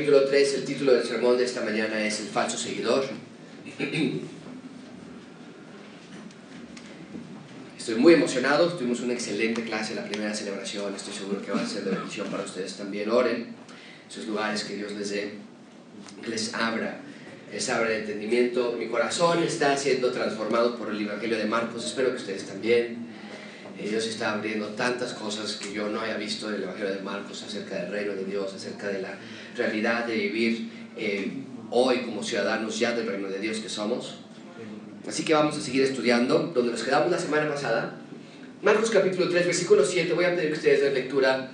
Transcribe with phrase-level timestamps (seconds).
[0.00, 3.04] capítulo 3, el título del sermón de esta mañana es El falso seguidor.
[7.76, 11.66] Estoy muy emocionado, tuvimos una excelente clase, la primera celebración, estoy seguro que va a
[11.66, 13.10] ser de bendición para ustedes también.
[13.10, 13.48] Oren,
[14.08, 15.34] esos lugares que Dios les dé,
[16.26, 17.02] les abra,
[17.52, 18.74] les abra el entendimiento.
[18.78, 23.09] Mi corazón está siendo transformado por el Evangelio de Marcos, espero que ustedes también.
[23.88, 27.42] Dios está abriendo tantas cosas que yo no haya visto en el Evangelio de Marcos
[27.42, 29.14] acerca del reino de Dios, acerca de la
[29.56, 31.30] realidad de vivir eh,
[31.70, 34.16] hoy como ciudadanos ya del reino de Dios que somos.
[35.08, 37.96] Así que vamos a seguir estudiando, donde nos quedamos la semana pasada.
[38.62, 40.12] Marcos capítulo 3, versículo 7.
[40.12, 41.50] Voy a pedir que ustedes den lectura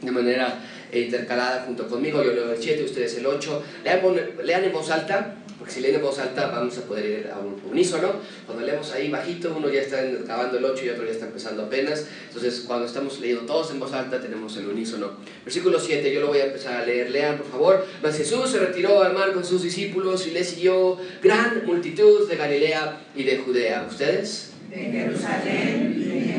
[0.00, 0.58] de manera
[0.90, 2.22] eh, intercalada junto conmigo.
[2.24, 3.62] Yo leo el 7, ustedes el 8.
[3.84, 4.00] Lean,
[4.44, 5.36] lean en voz alta,
[5.78, 8.14] leen en voz alta vamos a poder ir a un unísono.
[8.46, 11.62] Cuando leemos ahí bajito, uno ya está acabando el 8 y otro ya está empezando
[11.62, 12.06] apenas.
[12.26, 15.12] Entonces, cuando estamos leyendo todos en voz alta, tenemos el unísono.
[15.44, 17.10] Versículo 7, yo lo voy a empezar a leer.
[17.10, 17.86] Lean, por favor.
[18.02, 22.36] Mas Jesús se retiró al mar con sus discípulos y le siguió gran multitud de
[22.36, 23.86] Galilea y de Judea.
[23.88, 24.50] ¿Ustedes?
[24.70, 26.30] de Jerusalén y de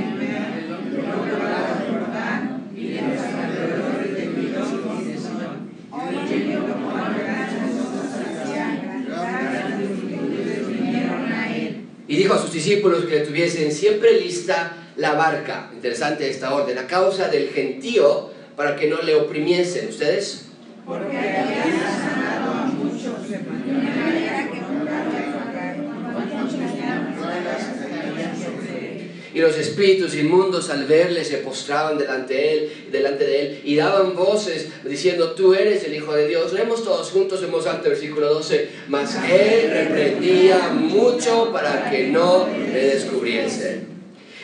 [6.32, 11.86] oyendo como grandes cosas hacían, grandes multitudes vinieron a él.
[12.12, 15.70] Y dijo a sus discípulos que tuviesen siempre lista la barca.
[15.73, 16.78] Interesante esta orden.
[16.78, 19.88] A causa del gentío, para que no le oprimiesen.
[19.88, 20.48] ¿Ustedes?
[20.86, 25.78] Porque había sanado a muchos de manera que no podía pagar,
[26.14, 29.12] cuantos tenían todas las caían sobre él.
[29.34, 33.76] Y los espíritus inmundos al verle se postraban delante de él, delante de él y
[33.78, 36.52] daban voces diciendo, tú eres el Hijo de Dios.
[36.52, 38.70] Leemos todos juntos en voz alta, versículo 12.
[38.90, 43.88] Mas él reprendía mucho para que no le descubriesen.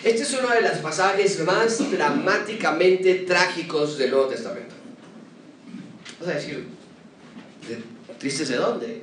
[0.03, 4.73] Este es uno de los pasajes más dramáticamente trágicos del Nuevo Testamento.
[6.21, 6.65] Vas a decir,
[7.67, 9.01] ¿de- ¿tristes de dónde?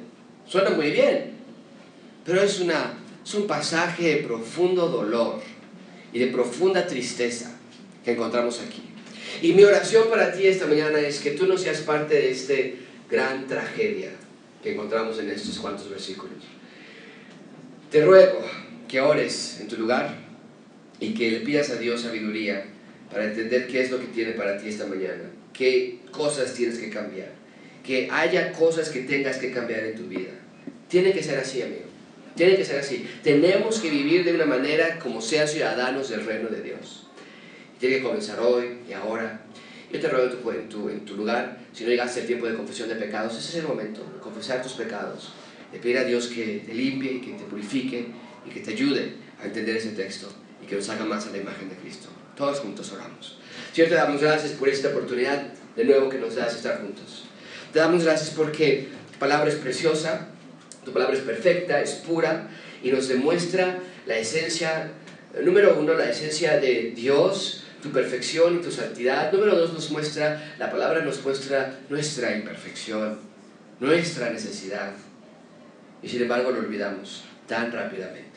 [0.49, 1.33] Suena muy bien,
[2.25, 5.41] pero es, una, es un pasaje de profundo dolor
[6.15, 7.55] y de profunda tristeza
[8.05, 8.83] que encontramos aquí.
[9.43, 12.55] Y mi oración para ti esta mañana es que tú no seas parte de esta
[13.11, 14.11] gran tragedia
[14.63, 16.39] que encontramos en estos cuantos versículos.
[17.91, 18.41] Te ruego
[18.89, 20.15] que ores en tu lugar
[21.01, 22.65] y que le pidas a Dios sabiduría
[23.11, 26.91] para entender qué es lo que tiene para ti esta mañana, qué cosas tienes que
[26.91, 27.33] cambiar,
[27.85, 30.31] que haya cosas que tengas que cambiar en tu vida.
[30.89, 31.84] Tiene que ser así, amigo.
[32.35, 33.09] Tiene que ser así.
[33.23, 37.07] Tenemos que vivir de una manera como sean ciudadanos del reino de Dios.
[37.79, 39.43] Tiene que comenzar hoy y ahora.
[39.93, 42.89] Yo te ruego en tu, en tu, lugar, si no llegaste el tiempo de confesión
[42.89, 45.33] de pecados, ese es el momento, confesar tus pecados,
[45.71, 48.07] de pedir a Dios que te limpie y que te purifique
[48.45, 51.39] y que te ayude a entender ese texto y que nos haga más a la
[51.39, 52.09] imagen de Cristo.
[52.37, 53.39] Todos juntos oramos.
[53.73, 57.25] Señor, te damos gracias por esta oportunidad de nuevo que nos das estar juntos.
[57.73, 60.29] Te damos gracias porque tu palabra es preciosa,
[60.85, 62.49] tu palabra es perfecta, es pura
[62.83, 64.91] y nos demuestra la esencia,
[65.43, 69.33] número uno, la esencia de Dios, tu perfección y tu santidad.
[69.33, 73.19] Número dos, nos muestra, la palabra nos muestra nuestra imperfección,
[73.81, 74.93] nuestra necesidad.
[76.03, 78.35] Y sin embargo lo olvidamos tan rápidamente.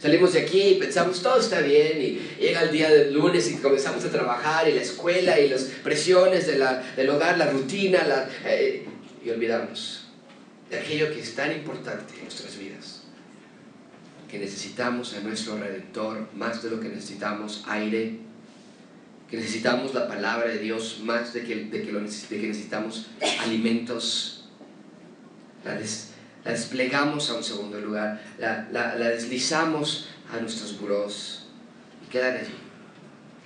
[0.00, 3.56] Salimos de aquí y pensamos todo está bien y llega el día del lunes y
[3.56, 8.04] comenzamos a trabajar y la escuela y las presiones de la, del hogar, la rutina,
[8.06, 8.84] la, eh,
[9.24, 10.03] y olvidamos
[10.74, 13.02] de aquello que es tan importante en nuestras vidas,
[14.30, 18.18] que necesitamos a nuestro Redentor más de lo que necesitamos aire,
[19.30, 23.06] que necesitamos la palabra de Dios más de que, de que, lo de que necesitamos
[23.40, 24.48] alimentos.
[25.64, 26.10] La, des-
[26.44, 31.46] la desplegamos a un segundo lugar, la, la- la deslizamos a nuestros burós
[32.06, 32.54] y quedan allí.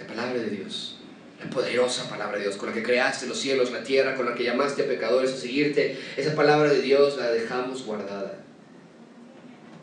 [0.00, 0.97] La palabra de Dios,
[1.40, 4.34] la poderosa palabra de Dios, con la que creaste los cielos, la tierra, con la
[4.34, 8.40] que llamaste a pecadores a seguirte, esa palabra de Dios la dejamos guardada.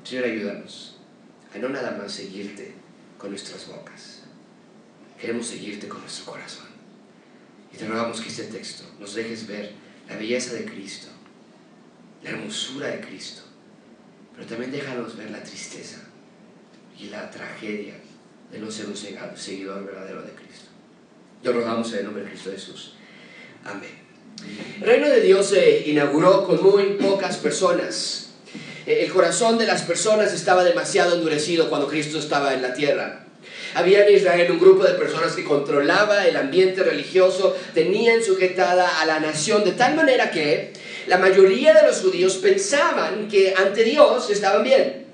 [0.04, 0.98] Señor, ayúdanos
[1.54, 2.74] a no nada más seguirte
[3.18, 4.24] con nuestras bocas,
[5.20, 6.68] queremos seguirte con nuestro corazón.
[7.74, 9.72] Y te rogamos que este texto nos dejes ver
[10.08, 11.08] la belleza de Cristo,
[12.24, 13.42] la hermosura de Cristo,
[14.34, 16.02] pero también déjanos ver la tristeza
[17.00, 17.96] y la tragedia
[18.52, 20.65] de no ser un seguidor verdadero de Cristo.
[21.46, 22.94] Lo rogamos en el nombre de Cristo Jesús.
[23.64, 23.92] Amén.
[24.82, 28.32] El reino de Dios se inauguró con muy pocas personas.
[28.88, 33.28] Eh, El corazón de las personas estaba demasiado endurecido cuando Cristo estaba en la tierra.
[33.76, 39.06] Había en Israel un grupo de personas que controlaba el ambiente religioso, tenían sujetada a
[39.06, 40.74] la nación de tal manera que
[41.06, 45.05] la mayoría de los judíos pensaban que ante Dios estaban bien.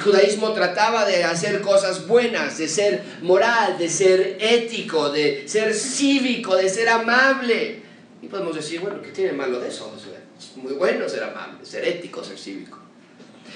[0.00, 5.74] El judaísmo trataba de hacer cosas buenas, de ser moral, de ser ético, de ser
[5.74, 7.82] cívico, de ser amable.
[8.22, 9.94] Y podemos decir, bueno, ¿qué tiene malo de eso?
[10.38, 12.78] Es muy bueno ser amable, ser ético, ser cívico.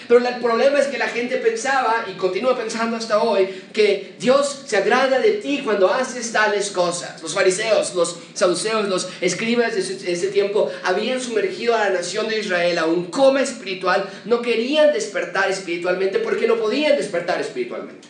[0.09, 4.65] Pero el problema es que la gente pensaba, y continúa pensando hasta hoy, que Dios
[4.67, 7.23] se agrada de ti cuando haces tales cosas.
[7.23, 12.41] Los fariseos, los saduceos, los escribas de ese, tiempo habían sumergido a la nación de
[12.41, 18.09] Israel a un coma espiritual, no querían despertar espiritualmente porque no podían despertar espiritualmente.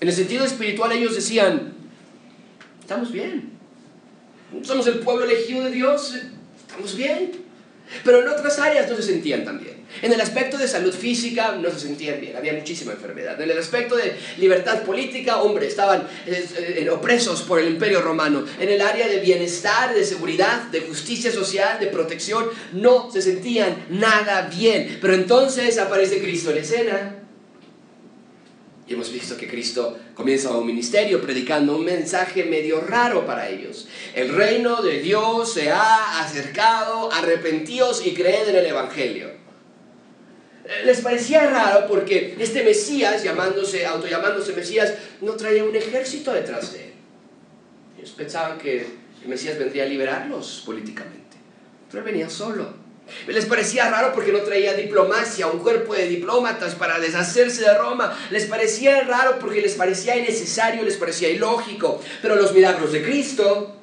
[0.00, 1.74] En el sentido espiritual ellos decían,
[2.80, 3.52] estamos bien,
[4.62, 6.14] somos el pueblo elegido de Dios,
[6.66, 7.48] estamos bien.
[8.04, 9.77] Pero en otras áreas no se sentían tan bien.
[10.02, 13.40] En el aspecto de salud física no se sentían bien, había muchísima enfermedad.
[13.40, 18.44] En el aspecto de libertad política, hombre, estaban eh, opresos por el imperio romano.
[18.60, 23.86] En el área de bienestar, de seguridad, de justicia social, de protección, no se sentían
[23.90, 24.98] nada bien.
[25.00, 27.18] Pero entonces aparece Cristo en escena
[28.88, 33.86] y hemos visto que Cristo comienza un ministerio predicando un mensaje medio raro para ellos.
[34.14, 39.37] El reino de Dios se ha acercado, arrepentíos y creed en el Evangelio.
[40.84, 44.92] Les parecía raro porque este Mesías, llamándose, autollamándose Mesías,
[45.22, 46.92] no traía un ejército detrás de él.
[47.98, 48.86] Ellos pensaban que
[49.22, 51.38] el Mesías vendría a liberarlos políticamente,
[51.90, 52.74] pero él venía solo.
[53.26, 58.16] Les parecía raro porque no traía diplomacia, un cuerpo de diplomatas para deshacerse de Roma.
[58.30, 62.02] Les parecía raro porque les parecía innecesario, les parecía ilógico.
[62.20, 63.76] Pero los milagros de Cristo,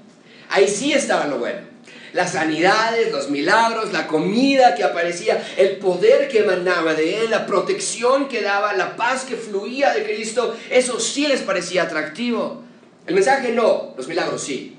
[0.50, 1.75] ahí sí estaba lo bueno.
[2.16, 7.46] Las sanidades, los milagros, la comida que aparecía, el poder que emanaba de Él, la
[7.46, 12.64] protección que daba, la paz que fluía de Cristo, eso sí les parecía atractivo.
[13.06, 14.78] El mensaje no, los milagros sí.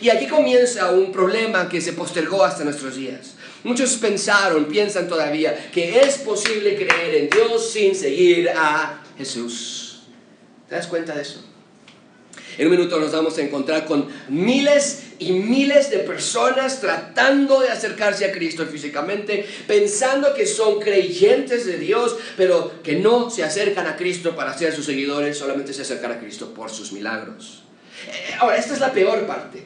[0.00, 3.34] Y aquí comienza un problema que se postergó hasta nuestros días.
[3.64, 10.02] Muchos pensaron, piensan todavía, que es posible creer en Dios sin seguir a Jesús.
[10.68, 11.44] ¿Te das cuenta de eso?
[12.58, 17.70] En un minuto nos vamos a encontrar con miles y miles de personas tratando de
[17.70, 23.86] acercarse a Cristo físicamente, pensando que son creyentes de Dios, pero que no se acercan
[23.86, 27.64] a Cristo para ser sus seguidores, solamente se acercan a Cristo por sus milagros.
[28.06, 29.64] Eh, ahora, esta es la peor parte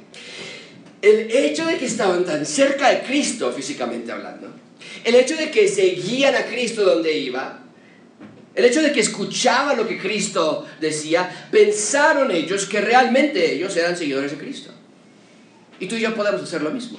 [1.02, 4.52] el hecho de que estaban tan cerca de Cristo físicamente hablando,
[5.04, 7.64] el hecho de que seguían a Cristo donde iba,
[8.54, 13.96] el hecho de que escuchaban lo que Cristo decía, pensaron ellos que realmente ellos eran
[13.96, 14.72] seguidores de Cristo.
[15.80, 16.98] Y tú y yo podemos hacer lo mismo.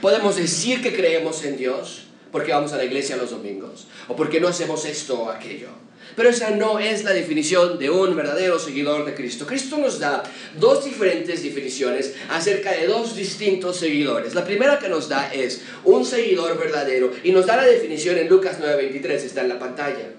[0.00, 4.40] Podemos decir que creemos en Dios porque vamos a la iglesia los domingos o porque
[4.40, 5.68] no hacemos esto o aquello.
[6.16, 9.46] Pero esa no es la definición de un verdadero seguidor de Cristo.
[9.46, 10.22] Cristo nos da
[10.58, 14.34] dos diferentes definiciones acerca de dos distintos seguidores.
[14.34, 18.28] La primera que nos da es un seguidor verdadero y nos da la definición en
[18.28, 20.12] Lucas 9:23, está en la pantalla.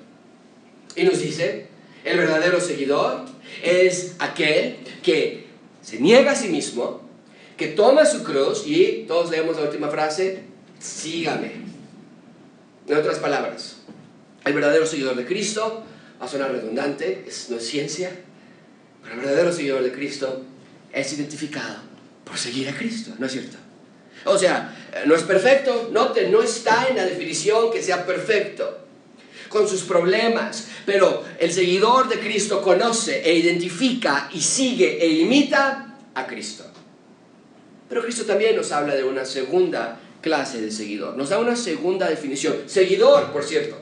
[0.95, 1.67] Y nos dice,
[2.03, 3.25] el verdadero seguidor
[3.63, 5.45] es aquel que
[5.81, 7.04] se niega a sí mismo,
[7.57, 10.43] que toma su cruz y todos leemos la última frase,
[10.79, 11.51] sígame.
[12.87, 13.77] En otras palabras,
[14.45, 15.83] el verdadero seguidor de Cristo,
[16.21, 18.11] va a sonar redundante, no es ciencia,
[19.01, 20.43] pero el verdadero seguidor de Cristo
[20.91, 21.77] es identificado
[22.23, 23.57] por seguir a Cristo, ¿no es cierto?
[24.25, 24.75] O sea,
[25.05, 28.85] no es perfecto, note, no está en la definición que sea perfecto,
[29.49, 35.95] con sus problemas, pero el seguidor de Cristo conoce e identifica y sigue e imita
[36.13, 36.65] a Cristo.
[37.89, 42.09] Pero Cristo también nos habla de una segunda clase de seguidor, nos da una segunda
[42.09, 42.63] definición.
[42.65, 43.77] Seguidor, por cierto,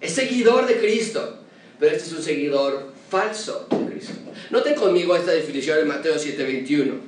[0.00, 1.40] es seguidor de Cristo,
[1.80, 4.12] pero este es un seguidor falso de Cristo.
[4.50, 7.00] Noten conmigo esta definición en Mateo 7:21.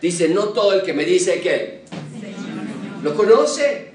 [0.00, 1.82] Dice, no todo el que me dice que
[3.02, 3.90] lo conoce.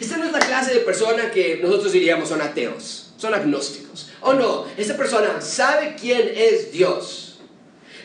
[0.00, 4.10] Esta no es la clase de persona que nosotros diríamos son ateos, son agnósticos.
[4.20, 7.38] O no, esta persona sabe quién es Dios.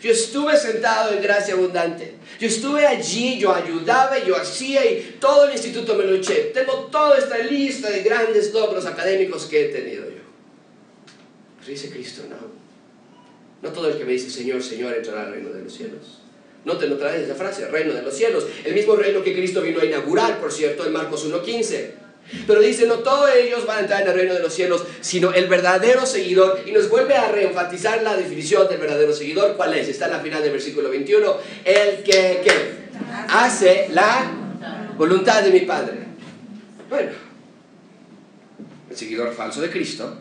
[0.01, 2.15] Yo estuve sentado en gracia abundante.
[2.41, 6.49] Yo estuve allí, yo ayudaba, yo hacía y todo el instituto me lo eché.
[6.51, 10.23] Tengo toda esta lista de grandes logros académicos que he tenido yo.
[11.59, 12.37] Pero dice Cristo, no.
[13.61, 16.23] No todo el que me dice Señor, Señor entrará al reino de los cielos.
[16.65, 18.47] No te vez esa frase, reino de los cielos.
[18.65, 21.91] El mismo reino que Cristo vino a inaugurar, por cierto, en Marcos 1.15.
[22.47, 25.33] Pero dice, no todos ellos van a entrar en el reino de los cielos, sino
[25.33, 26.61] el verdadero seguidor.
[26.65, 29.55] Y nos vuelve a reenfatizar la definición del verdadero seguidor.
[29.57, 29.89] ¿Cuál es?
[29.89, 31.37] Está en la final del versículo 21.
[31.65, 32.41] El que,
[33.27, 34.31] hace la
[34.97, 35.99] voluntad de mi Padre.
[36.89, 37.11] Bueno,
[38.89, 40.17] el seguidor falso de Cristo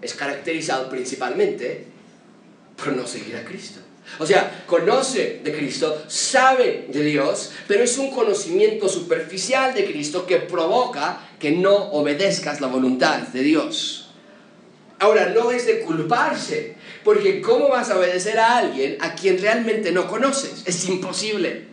[0.00, 1.86] es caracterizado principalmente
[2.76, 3.80] por no seguir a Cristo.
[4.18, 10.26] O sea, conoce de Cristo, sabe de Dios, pero es un conocimiento superficial de Cristo
[10.26, 14.10] que provoca que no obedezcas la voluntad de Dios.
[14.98, 16.74] Ahora, no es de culparse,
[17.04, 20.64] porque ¿cómo vas a obedecer a alguien a quien realmente no conoces?
[20.66, 21.68] Es imposible.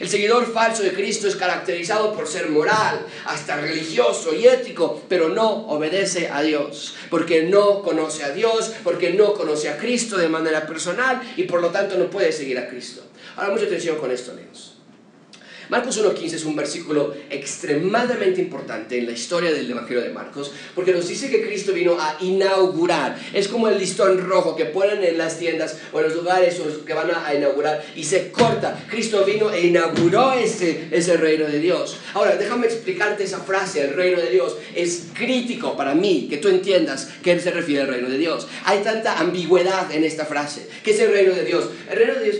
[0.00, 5.28] El seguidor falso de Cristo es caracterizado por ser moral, hasta religioso y ético, pero
[5.28, 10.28] no obedece a Dios, porque no conoce a Dios, porque no conoce a Cristo de
[10.28, 13.02] manera personal y por lo tanto no puede seguir a Cristo.
[13.36, 14.73] Ahora, mucha atención con esto, amigos.
[15.74, 20.92] Marcos 1.15 es un versículo extremadamente importante en la historia del Evangelio de Marcos, porque
[20.92, 23.18] nos dice que Cristo vino a inaugurar.
[23.32, 26.94] Es como el listón rojo que ponen en las tiendas o en los lugares que
[26.94, 28.86] van a inaugurar y se corta.
[28.88, 31.96] Cristo vino e inauguró ese, ese reino de Dios.
[32.12, 34.56] Ahora, déjame explicarte esa frase, el reino de Dios.
[34.76, 38.46] Es crítico para mí que tú entiendas qué se refiere al reino de Dios.
[38.64, 40.68] Hay tanta ambigüedad en esta frase.
[40.84, 41.68] ¿Qué es el reino de Dios?
[41.90, 42.36] El reino de Dios,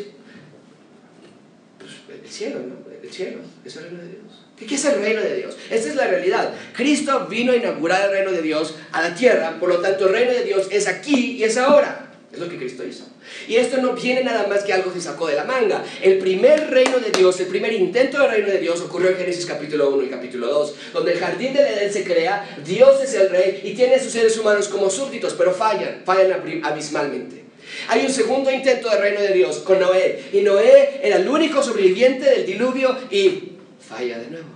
[1.81, 2.84] pues el cielo, ¿no?
[3.05, 4.45] El cielo, es el reino de Dios.
[4.57, 5.57] ¿Qué es el reino de Dios?
[5.71, 6.55] Esta es la realidad.
[6.75, 10.13] Cristo vino a inaugurar el reino de Dios a la tierra, por lo tanto el
[10.13, 12.13] reino de Dios es aquí y es ahora.
[12.33, 13.05] Es lo que Cristo hizo.
[13.47, 15.85] Y esto no viene nada más que algo que sacó de la manga.
[16.03, 19.47] El primer reino de Dios, el primer intento del reino de Dios ocurrió en Génesis
[19.47, 23.31] capítulo 1 y capítulo 2, donde el jardín del Edén se crea, Dios es el
[23.31, 27.44] rey y tiene a sus seres humanos como súbditos, pero fallan, fallan abismalmente.
[27.89, 30.25] Hay un segundo intento del reino de Dios con Noé.
[30.33, 34.55] Y Noé era el único sobreviviente del diluvio y falla de nuevo.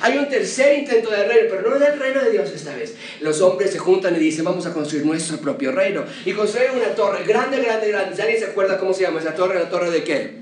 [0.00, 2.94] Hay un tercer intento del reino, pero no del reino de Dios esta vez.
[3.20, 6.04] Los hombres se juntan y dicen, vamos a construir nuestro propio reino.
[6.24, 8.22] Y construyen una torre grande, grande, grande.
[8.22, 9.58] ¿Alguien se acuerda cómo se llama esa torre?
[9.58, 10.38] ¿La torre de qué?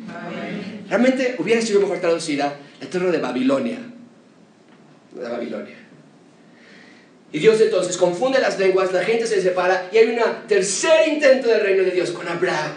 [0.89, 3.79] Realmente hubiera sido mejor traducida, la torre de Babilonia.
[5.13, 5.86] De Babilonia.
[7.33, 11.49] Y Dios entonces confunde las lenguas, la gente se separa y hay un tercer intento
[11.49, 12.73] del reino de Dios con Abraham.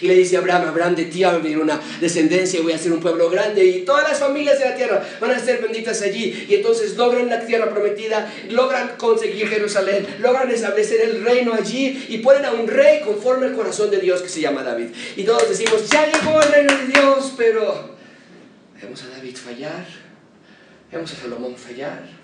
[0.00, 2.72] Y le dice a Abraham, Abraham, de ti va a venir una descendencia y voy
[2.72, 5.60] a ser un pueblo grande y todas las familias de la tierra van a ser
[5.60, 6.46] benditas allí.
[6.48, 12.18] Y entonces logran la tierra prometida, logran conseguir Jerusalén, logran establecer el reino allí y
[12.18, 14.88] ponen a un rey conforme al corazón de Dios que se llama David.
[15.16, 17.96] Y todos decimos, ya llegó el reino de Dios, pero
[18.80, 19.86] vemos a David fallar,
[20.90, 22.23] vemos a Salomón fallar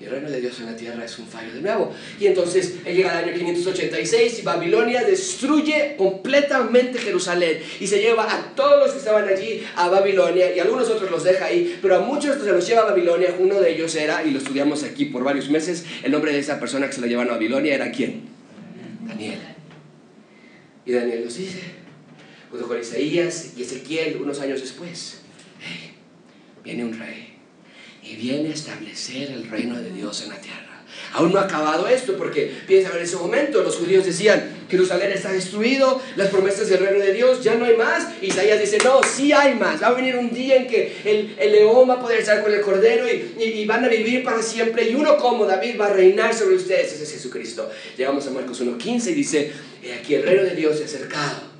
[0.00, 1.94] y el reino de Dios en la tierra es un fallo de nuevo.
[2.18, 8.24] Y entonces él llega al año 586 y Babilonia destruye completamente Jerusalén y se lleva
[8.24, 11.96] a todos los que estaban allí a Babilonia y algunos otros los deja ahí, pero
[11.96, 13.36] a muchos se los lleva a Babilonia.
[13.38, 16.58] Uno de ellos era, y lo estudiamos aquí por varios meses, el nombre de esa
[16.58, 18.22] persona que se lo llevan a Babilonia era quién?
[19.06, 19.38] Daniel.
[20.84, 21.60] Y Daniel nos dice,
[22.50, 25.20] junto con Isaías y Ezequiel, unos años después,
[26.64, 27.33] viene un rey
[28.04, 30.74] y viene a establecer el reino de Dios en la tierra.
[31.12, 35.32] Aún no ha acabado esto, porque piensa en ese momento, los judíos decían, Jerusalén está
[35.32, 38.08] destruido, las promesas del reino de Dios, ya no hay más.
[38.20, 39.82] Isaías dice, no, sí hay más.
[39.82, 42.52] Va a venir un día en que el, el león va a poder estar con
[42.52, 44.90] el cordero y, van a vivir para siempre.
[44.90, 46.92] Y uno como David va a reinar sobre ustedes.
[46.92, 47.70] Ese es Jesucristo.
[47.96, 49.52] Llegamos a Marcos 1.15 y dice,
[50.00, 51.53] aquí el reino de Dios se ha acercado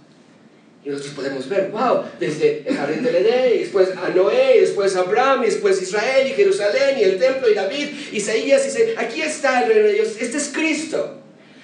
[0.84, 4.60] y nosotros podemos ver, wow, desde el jardín del Edén, y después a Noé, y
[4.60, 8.94] después a Abraham, y después Israel, y Jerusalén, y el templo, y David, Isaías, dice,
[8.98, 11.22] aquí está el reino de Dios, este es Cristo.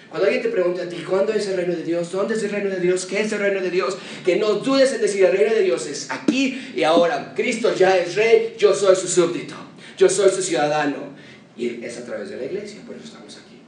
[0.09, 2.11] Cuando alguien te pregunta a ti, ¿cuándo es el reino de Dios?
[2.11, 3.07] ¿Dónde es el reino de Dios?
[3.07, 3.97] ¿Qué es el reino de Dios?
[4.25, 7.33] Que no dudes en decir, el reino de Dios es aquí y ahora.
[7.37, 9.55] Cristo ya es rey, yo soy su súbdito,
[9.97, 11.11] yo soy su ciudadano.
[11.57, 13.61] Y es a través de la iglesia, por eso estamos aquí.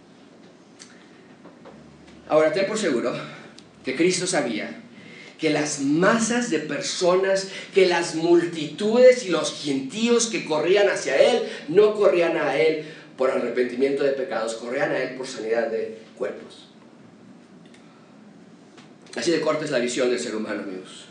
[2.29, 3.13] Ahora, ten por seguro
[3.85, 4.82] que Cristo sabía
[5.43, 11.49] que las masas de personas, que las multitudes y los gentíos que corrían hacia Él,
[11.67, 12.85] no corrían a Él
[13.19, 16.69] por arrepentimiento de pecados, corrían a Él por sanidad de cuerpos.
[19.17, 21.07] Así de corta es la visión del ser humano, amigos.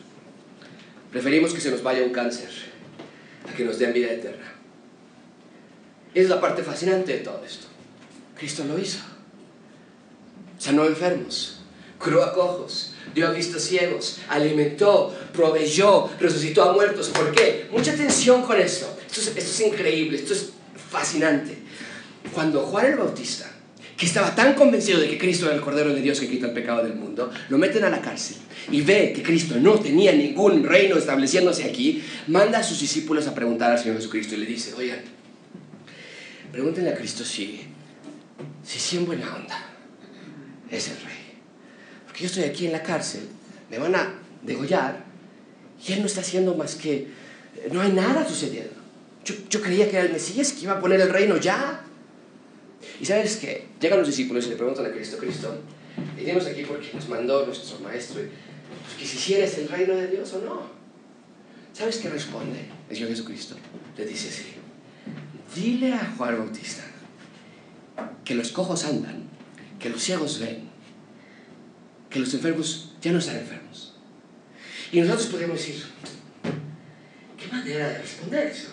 [1.11, 2.51] Preferimos que se nos vaya un cáncer
[3.51, 4.53] a que nos den vida eterna.
[6.13, 7.67] es la parte fascinante de todo esto.
[8.38, 9.00] Cristo lo hizo.
[10.57, 11.59] Sanó enfermos,
[12.00, 17.09] curó a cojos, dio a vistos ciegos, alimentó, proveyó, resucitó a muertos.
[17.09, 17.67] ¿Por qué?
[17.71, 18.97] Mucha atención con esto.
[19.05, 20.51] Esto es, increíble, esto es
[20.89, 21.57] fascinante.
[22.33, 23.51] Cuando Juan el Bautista,
[23.97, 26.53] que estaba tan convencido de que Cristo era el Cordero de Dios que quita el
[26.53, 28.37] pecado del mundo, lo meten a la cárcel
[28.71, 33.35] y ve que Cristo no tenía ningún reino estableciéndose aquí, manda a sus discípulos a
[33.35, 34.99] preguntar al Señor Jesucristo y le dice, oigan,
[36.51, 37.61] pregúntenle a Cristo si,
[38.63, 39.67] si sí en buena onda
[40.69, 41.20] es el rey
[42.21, 43.27] yo estoy aquí en la cárcel,
[43.69, 44.13] me van a
[44.43, 45.03] degollar,
[45.85, 47.07] y él no está haciendo más que,
[47.71, 48.73] no hay nada sucediendo.
[49.25, 51.83] Yo, yo creía que era el Mesías que iba a poner el reino ya.
[52.99, 55.61] Y sabes qué, llegan los discípulos y le preguntan a Cristo, Cristo,
[56.15, 60.33] venimos aquí porque nos mandó nuestro maestro, pues, que si hicieras el reino de Dios
[60.33, 60.81] o no.
[61.73, 62.59] ¿Sabes qué responde
[62.89, 63.55] el Señor Jesucristo?
[63.97, 64.53] Le dice así,
[65.55, 66.83] dile a Juan Bautista
[68.25, 69.23] que los cojos andan,
[69.79, 70.70] que los ciegos ven,
[72.11, 73.95] que los enfermos ya no están enfermos.
[74.91, 75.83] Y nosotros podemos decir,
[77.51, 78.69] manera de responder eso?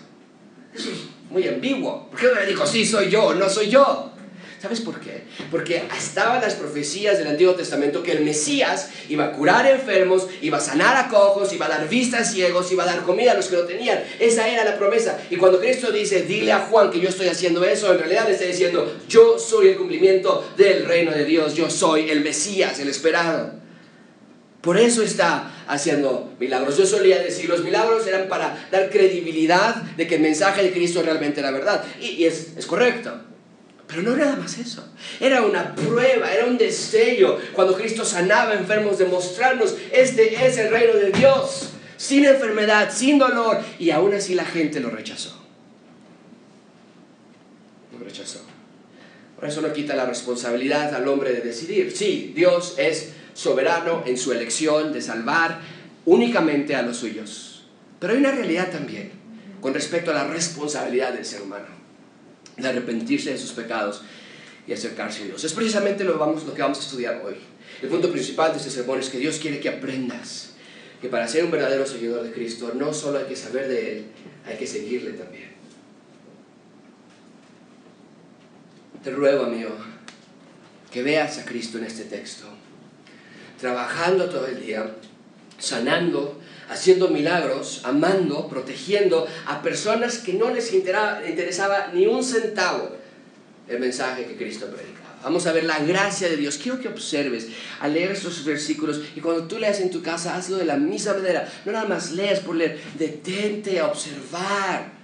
[0.75, 0.99] Eso es
[1.30, 2.09] muy ambiguo.
[2.11, 4.08] ¿Por qué no le dijo, sí, soy yo, no soy yo?
[4.61, 5.23] ¿Sabes por qué?
[5.53, 10.59] Porque estaban las profecías del Antiguo Testamento que el Mesías iba a curar enfermos, iba
[10.59, 13.35] a sanar a cojos, iba a dar vista a ciegos, iba a dar comida a
[13.35, 14.03] los que no tenían.
[14.19, 15.17] Esa era la promesa.
[15.31, 18.33] Y cuando Cristo dice, dile a Juan que yo estoy haciendo eso, en realidad le
[18.33, 22.88] está diciendo, yo soy el cumplimiento del reino de Dios, yo soy el Mesías, el
[22.88, 23.53] esperado.
[24.61, 26.77] Por eso está haciendo milagros.
[26.77, 31.00] Yo solía decir, los milagros eran para dar credibilidad de que el mensaje de Cristo
[31.00, 31.85] realmente era verdad.
[32.00, 33.28] Y, es correcto.
[33.88, 34.87] Pero no era nada más eso.
[35.18, 37.38] Era una prueba, era un destello.
[37.54, 41.71] Cuando Cristo sanaba enfermos, de mostrarnos, este es el reino de Dios.
[41.97, 43.59] Sin enfermedad, sin dolor.
[43.78, 45.42] Y aún así la gente lo rechazó.
[47.99, 48.42] Lo rechazó.
[49.37, 51.97] Por eso no quita la responsabilidad al hombre de decidir.
[51.97, 55.61] Sí, Dios es soberano en su elección de salvar
[56.04, 57.64] únicamente a los suyos.
[57.99, 59.12] Pero hay una realidad también
[59.62, 61.78] con respecto a la responsabilidad del ser humano
[62.59, 64.03] de arrepentirse de sus pecados
[64.67, 65.45] y acercarse a Dios.
[65.45, 67.37] Es precisamente lo, vamos, lo que vamos a estudiar hoy.
[67.81, 70.50] El punto principal de este sermón es que Dios quiere que aprendas
[71.00, 74.07] que para ser un verdadero seguidor de Cristo no solo hay que saber de Él,
[74.47, 75.49] hay que seguirle también.
[79.03, 79.71] Te ruego, amigo,
[80.91, 82.47] que veas a Cristo en este texto,
[83.61, 84.97] trabajando todo el día,
[85.59, 92.91] sanando, haciendo milagros, amando, protegiendo a personas que no les interesaba ni un centavo
[93.69, 95.19] el mensaje que Cristo predicaba.
[95.23, 96.59] Vamos a ver la gracia de Dios.
[96.59, 97.49] Quiero que observes
[97.81, 101.15] al leer estos versículos y cuando tú leas en tu casa, hazlo de la misma
[101.15, 101.53] manera.
[101.65, 104.98] No nada más leas por leer, detente a observar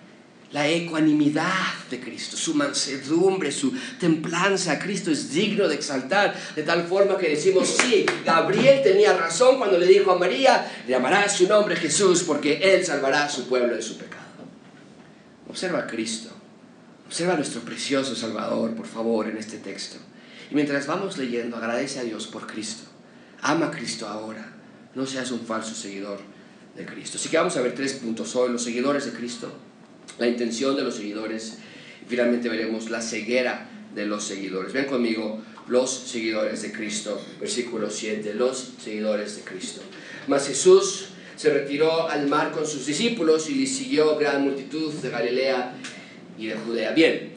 [0.54, 4.78] la ecuanimidad de Cristo, su mansedumbre, su templanza.
[4.78, 9.76] Cristo es digno de exaltar, de tal forma que decimos, sí, Gabriel tenía razón cuando
[9.76, 13.82] le dijo a María, llamará su nombre Jesús porque Él salvará a su pueblo de
[13.82, 14.22] su pecado.
[15.48, 16.30] Observa a Cristo,
[17.04, 19.96] observa a nuestro precioso Salvador, por favor, en este texto.
[20.52, 22.84] Y mientras vamos leyendo, agradece a Dios por Cristo.
[23.42, 24.54] Ama a Cristo ahora,
[24.94, 26.20] no seas un falso seguidor
[26.76, 27.18] de Cristo.
[27.18, 29.52] Así que vamos a ver tres puntos hoy, los seguidores de Cristo
[30.18, 31.58] la intención de los seguidores
[32.04, 34.72] y finalmente veremos la ceguera de los seguidores.
[34.72, 39.80] Ven conmigo los seguidores de Cristo, versículo 7, los seguidores de Cristo.
[40.26, 45.10] Mas Jesús se retiró al mar con sus discípulos y le siguió gran multitud de
[45.10, 45.74] Galilea
[46.38, 46.92] y de Judea.
[46.92, 47.32] Bien,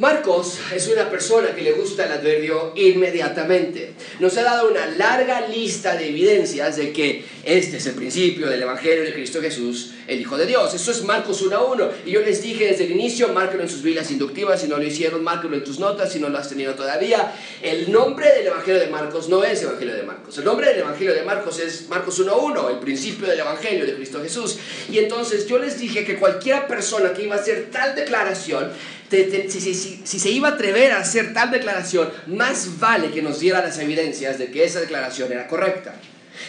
[0.00, 3.94] Marcos es una persona que le gusta el adverbio inmediatamente.
[4.18, 8.60] Nos ha dado una larga lista de evidencias de que este es el principio del
[8.60, 10.74] Evangelio de Cristo Jesús, el Hijo de Dios.
[10.74, 11.90] Eso es Marcos 1.1.
[12.06, 14.60] Y yo les dije desde el inicio, márquelo en sus Biblias inductivas.
[14.60, 17.32] Si no lo hicieron, márquelo en tus notas si no lo has tenido todavía.
[17.62, 20.36] El nombre del Evangelio de Marcos no es Evangelio de Marcos.
[20.38, 24.20] El nombre del Evangelio de Marcos es Marcos 1.1, el principio del Evangelio de Cristo
[24.20, 24.58] Jesús.
[24.90, 28.72] Y entonces yo les dije que cualquier persona que iba a hacer tal declaración
[29.48, 33.78] si, se iba a atrever a hacer tal declaración, más vale que nos diera las
[33.78, 35.94] evidencias de que esa declaración era correcta.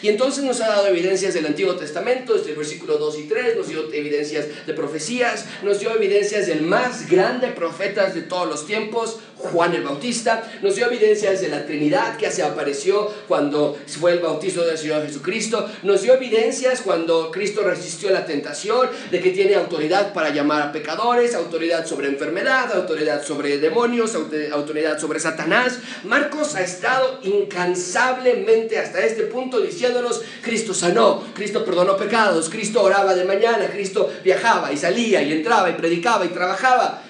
[0.01, 3.55] Y entonces nos ha dado evidencias del Antiguo Testamento, desde el versículo 2 y 3,
[3.55, 8.65] nos dio evidencias de profecías, nos dio evidencias del más grande profeta de todos los
[8.65, 14.13] tiempos, Juan el Bautista, nos dio evidencias de la Trinidad que se apareció cuando fue
[14.13, 19.31] el bautizo del Señor Jesucristo, nos dio evidencias cuando Cristo resistió la tentación de que
[19.31, 24.15] tiene autoridad para llamar a pecadores, autoridad sobre enfermedad, autoridad sobre demonios,
[24.51, 25.79] autoridad sobre Satanás.
[26.03, 33.15] Marcos ha estado incansablemente hasta este punto diciéndonos, Cristo sanó, Cristo perdonó pecados, Cristo oraba
[33.15, 37.04] de mañana, Cristo viajaba y salía y entraba y predicaba y trabajaba.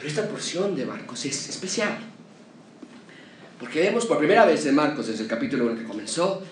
[0.00, 1.98] Pero esta porción de Marcos es especial.
[3.58, 6.42] Porque vemos por primera vez en Marcos, desde el capítulo 1 que comenzó,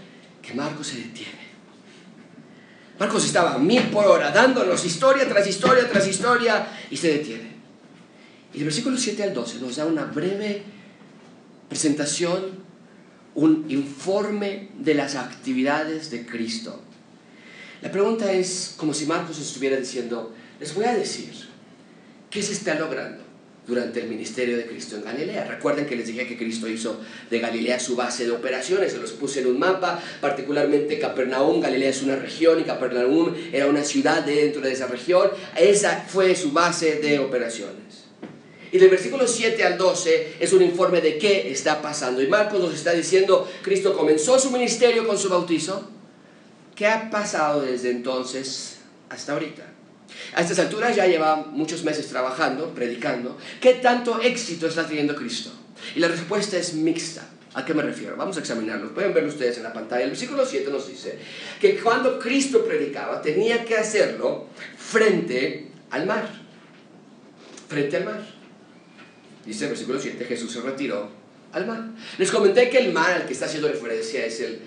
[0.42, 1.48] que Marcos se detiene.
[3.00, 7.52] Marcos estaba a mil por hora, dándonos historia tras historia tras historia, y se detiene.
[8.52, 10.64] Y el versículo 7 al 12 nos da una breve
[11.70, 12.50] presentación,
[13.34, 16.82] un informe de las actividades de Cristo.
[17.80, 21.32] La pregunta es como si Marcos estuviera diciendo, les voy a decir,
[22.28, 23.27] ¿qué se está logrando?
[23.68, 25.44] Durante el ministerio de Cristo en Galilea.
[25.44, 27.00] Recuerden que les dije que Cristo hizo
[27.30, 31.90] de Galilea su base de operaciones, se los puse en un mapa, particularmente Capernaum, Galilea
[31.90, 36.52] es una región y Capernaum era una ciudad dentro de esa región, esa fue su
[36.52, 38.06] base de operaciones.
[38.72, 42.22] Y del versículo 7 al 12 es un informe de qué está pasando.
[42.22, 45.88] Y Marcos nos está diciendo, Cristo comenzó su ministerio con su bautizo.
[46.74, 48.76] ¿Qué ha pasado desde entonces
[49.08, 49.77] hasta ahorita?
[50.34, 53.38] A estas alturas ya lleva muchos meses trabajando, predicando.
[53.60, 55.50] ¿Qué tanto éxito está teniendo Cristo?
[55.94, 57.28] Y la respuesta es mixta.
[57.54, 58.16] ¿A qué me refiero?
[58.16, 58.92] Vamos a examinarlo.
[58.92, 60.04] Pueden verlo ustedes en la pantalla.
[60.04, 61.18] El versículo 7 nos dice
[61.60, 66.28] que cuando Cristo predicaba tenía que hacerlo frente al mar.
[67.68, 68.38] Frente al mar.
[69.44, 71.08] Dice el versículo 7, Jesús se retiró
[71.52, 71.82] al mar.
[72.18, 74.60] Les comenté que el mar al que está haciendo referencia es el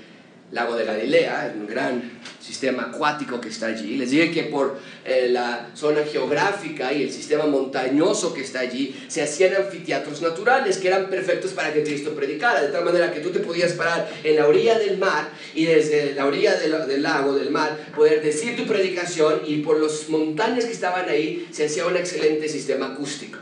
[0.52, 3.98] lago de Galilea, un gran sistema acuático que está allí.
[3.98, 8.96] Les dije que por eh, la zona geográfica y el sistema montañoso que está allí,
[9.08, 13.22] se hacían anfiteatros naturales que eran perfectos para que Cristo predicara, de tal manera que
[13.22, 17.36] tú te podías parar en la orilla del mar y desde la orilla del, lago,
[17.36, 21.86] del mar, poder decir tu predicación y por las montañas que estaban ahí se hacía
[21.86, 23.38] un excelente sistema acústico.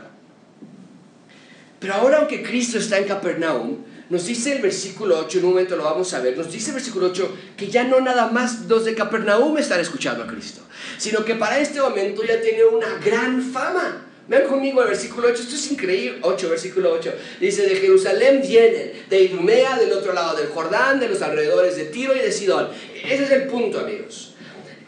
[1.80, 3.78] Pero ahora aunque Cristo está en Capernaum,
[4.10, 6.74] nos dice el versículo 8, en un momento lo vamos a ver, nos dice el
[6.74, 10.62] versículo 8 que ya no nada más los de Capernaum están escuchando a Cristo,
[10.98, 14.06] sino que para este momento ya tiene una gran fama.
[14.26, 17.12] Vean conmigo el versículo 8, esto es increíble, 8, versículo 8.
[17.40, 21.86] Dice, de Jerusalén vienen, de Idumea, del otro lado del Jordán, de los alrededores de
[21.86, 22.68] Tiro y de Sidón.
[22.94, 24.34] Ese es el punto, amigos.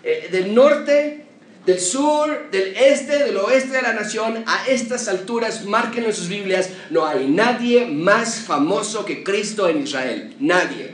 [0.04, 1.21] Eh, del norte
[1.66, 6.28] del sur, del este, del oeste de la nación, a estas alturas, marquen en sus
[6.28, 10.34] Biblias, no hay nadie más famoso que Cristo en Israel.
[10.40, 10.92] Nadie.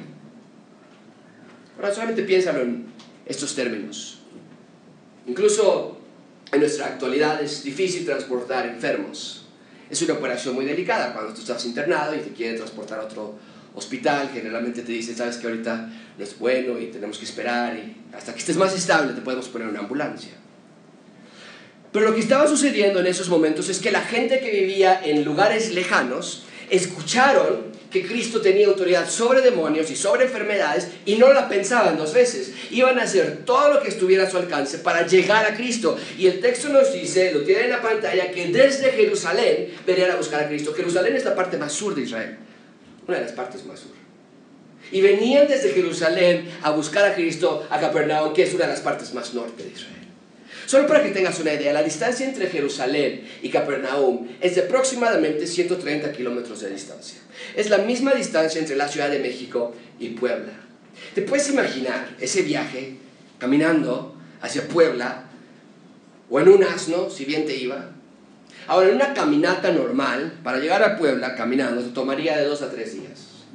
[1.76, 2.87] Ahora solamente piénsalo en
[3.24, 4.18] estos términos.
[5.26, 5.98] Incluso
[6.52, 9.46] en nuestra actualidad es difícil transportar enfermos.
[9.88, 13.37] Es una operación muy delicada cuando tú estás internado y te quieren transportar a otro
[13.74, 14.31] hospital.
[14.33, 18.33] Generalmente te dicen, sabes que ahorita no es bueno y tenemos que esperar y hasta
[18.33, 20.38] que estés más estable te podemos poner una ambulancia.
[21.92, 25.24] Pero lo que estaba sucediendo en esos momentos es que la gente que vivía en
[25.24, 31.48] lugares lejanos escucharon que Cristo tenía autoridad sobre demonios y sobre enfermedades y no la
[31.48, 32.53] pensaban dos veces.
[32.70, 35.96] Iban a hacer todo lo que estuviera a su alcance para llegar a Cristo.
[36.18, 40.16] Y el texto nos dice, lo tiene en la pantalla, que desde Jerusalén venían a
[40.16, 40.74] buscar a Cristo.
[40.74, 42.37] Jerusalén es la parte más sur de Israel,
[43.07, 43.92] una de las partes más sur.
[44.92, 48.81] Y venían desde Jerusalén a buscar a Cristo a Capernaum, que es una de las
[48.81, 49.98] partes más norte de Israel.
[50.68, 55.46] Solo para que tengas una idea, la distancia entre Jerusalén y Capernaum es de aproximadamente
[55.46, 57.20] 130 kilómetros de distancia.
[57.57, 60.52] Es la misma distancia entre la Ciudad de México y Puebla.
[61.14, 62.96] ¿Te puedes imaginar ese viaje
[63.38, 65.24] caminando hacia Puebla
[66.28, 67.92] o en un asno, si bien te iba?
[68.66, 72.70] Ahora, en una caminata normal, para llegar a Puebla caminando, te tomaría de dos a
[72.70, 73.46] tres días.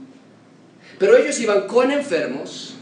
[0.97, 2.73] Pero ellos iban con enfermos,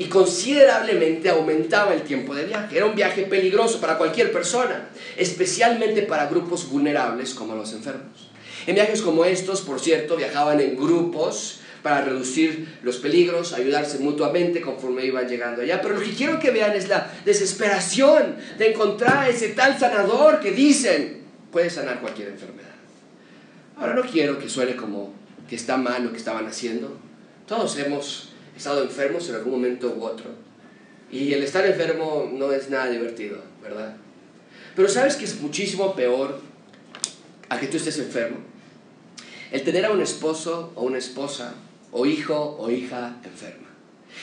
[0.00, 2.74] y considerablemente aumentaba el tiempo de viaje.
[2.74, 8.30] Era un viaje peligroso para cualquier persona, especialmente para grupos vulnerables como los enfermos.
[8.66, 14.62] En viajes como estos, por cierto, viajaban en grupos para reducir los peligros, ayudarse mutuamente
[14.62, 15.82] conforme iban llegando allá.
[15.82, 20.52] Pero lo que quiero que vean es la desesperación de encontrar ese tal sanador que
[20.52, 22.70] dicen puede sanar cualquier enfermedad.
[23.76, 25.12] Ahora no quiero que suene como
[25.46, 26.96] que está mal lo que estaban haciendo.
[27.46, 30.30] Todos hemos estado enfermos en algún momento u otro.
[31.10, 33.96] Y el estar enfermo no es nada divertido, ¿verdad?
[34.76, 36.40] Pero sabes que es muchísimo peor
[37.48, 38.38] a que tú estés enfermo.
[39.50, 41.54] El tener a un esposo o una esposa
[41.90, 43.68] o hijo o hija enferma.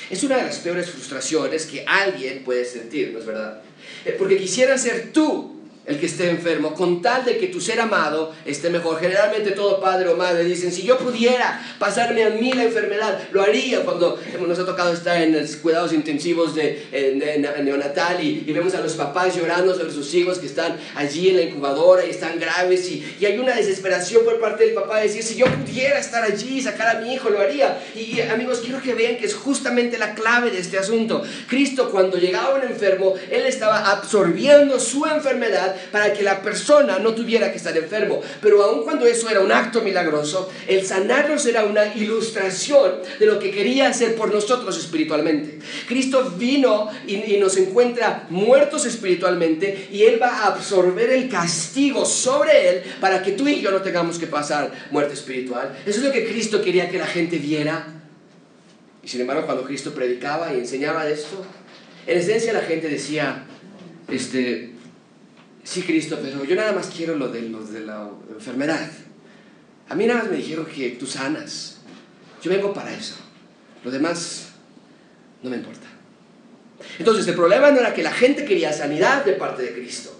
[0.10, 3.62] Es una de las peores frustraciones que alguien puede sentir, ¿no es verdad?
[4.06, 5.57] Eh, porque quisiera ser tú
[5.88, 9.00] el que esté enfermo, con tal de que tu ser amado esté mejor.
[9.00, 13.42] Generalmente todo padre o madre dicen, si yo pudiera pasarme a mí la enfermedad, lo
[13.42, 16.88] haría cuando nos ha tocado estar en los cuidados intensivos de,
[17.64, 21.44] neonatal y, vemos a los papás llorando sobre sus hijos que están allí en la
[21.44, 25.22] incubadora y están graves y, y hay una desesperación por parte del papá de decir,
[25.22, 27.80] si yo pudiera estar allí y sacar a mi hijo, lo haría.
[27.96, 31.24] Y amigos, quiero que vean que es justamente la clave de este asunto.
[31.48, 37.14] Cristo cuando llegaba un enfermo, Él estaba absorbiendo su enfermedad para que la persona no
[37.14, 38.22] tuviera que estar enfermo.
[38.42, 43.40] Pero aun cuando eso era un acto milagroso, el sanarnos era una ilustración de lo
[43.40, 45.60] que quería hacer por nosotros espiritualmente.
[45.88, 52.70] Cristo vino y, nos encuentra muertos espiritualmente y Él va a absorber el castigo sobre
[52.70, 55.78] Él para que tú y yo no tengamos que pasar muerte espiritual.
[55.86, 57.88] Eso es lo que Cristo quería que la gente viera.
[59.04, 61.46] Y sin embargo, cuando Cristo predicaba y enseñaba de esto,
[62.08, 63.46] en esencia la gente decía,
[64.10, 64.72] este,
[65.68, 68.90] sí, Cristo, pero yo nada más quiero lo de, de la enfermedad.
[69.90, 71.80] A mí nada más me dijeron que tú sanas.
[72.42, 73.16] Yo vengo para eso.
[73.84, 74.50] Lo demás
[75.44, 75.88] no me importa.
[77.00, 80.14] Entonces el problema no era que la gente quería sanidad de parte de Cristo.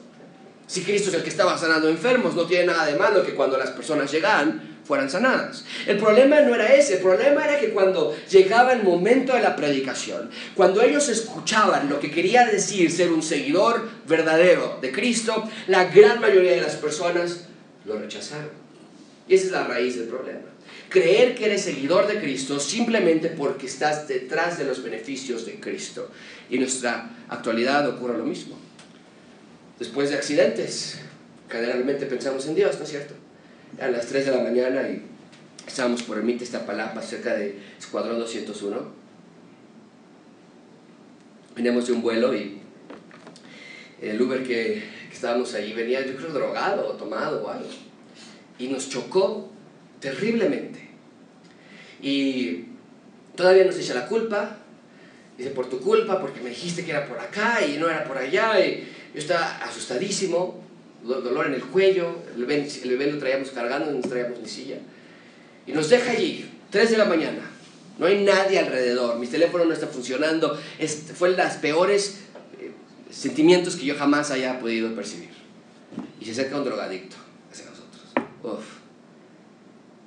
[0.66, 3.58] Si Cristo es el que estaba sanando enfermos, no tiene nada de malo que cuando
[3.58, 5.66] las personas llegan fueran sanadas.
[5.86, 9.56] El problema no era ese, el problema era que cuando llegaba el momento de la
[9.56, 15.86] predicación, cuando ellos escuchaban lo que quería decir ser un seguidor verdadero de Cristo, la
[15.86, 17.48] gran mayoría de las personas
[17.86, 18.50] lo rechazaron.
[19.28, 20.40] Y esa es la raíz del problema.
[20.90, 26.10] creer que eres seguidor de Cristo simplemente porque estás detrás de los beneficios de Cristo.
[26.50, 28.58] Y en nuestra actualidad ocurre lo mismo.
[29.78, 30.98] Después de accidentes,
[31.50, 33.27] generalmente pensamos en Dios, ¿no es cierto?
[33.80, 35.04] A las 3 de la mañana y
[35.68, 38.76] estábamos por Ermita Iztapalapa, cerca de Escuadrón 201.
[41.56, 42.60] Veníamos de un vuelo y
[44.02, 47.70] el Uber que, que estábamos ahí venía, yo creo, drogado o tomado o algo.
[48.58, 49.52] Y nos chocó
[50.00, 50.90] terriblemente.
[52.02, 52.66] Y
[53.36, 54.58] todavía nos echa la culpa.
[55.38, 58.18] Dice, por tu culpa, porque me dijiste que era por acá y no era por
[58.18, 58.60] allá.
[58.60, 60.64] Y yo estaba asustadísimo,
[61.04, 62.16] dolor en el cuello.
[62.36, 64.78] El bebé, traíamos cargando, no traíamos ni silla.
[65.66, 67.42] Y nos deja allí, 3 de la mañana.
[67.98, 69.18] No hay nadie alrededor.
[69.18, 70.60] Mi teléfono no está funcionando.
[70.78, 72.20] Es, fue las peores
[72.60, 72.72] eh,
[73.10, 75.30] sentimientos que yo jamás haya podido percibir.
[76.20, 77.16] Y se acerca un drogadicto
[77.52, 78.04] hacia nosotros.
[78.44, 78.66] Uf.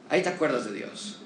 [0.08, 1.18] Ahí te acuerdas de Dios.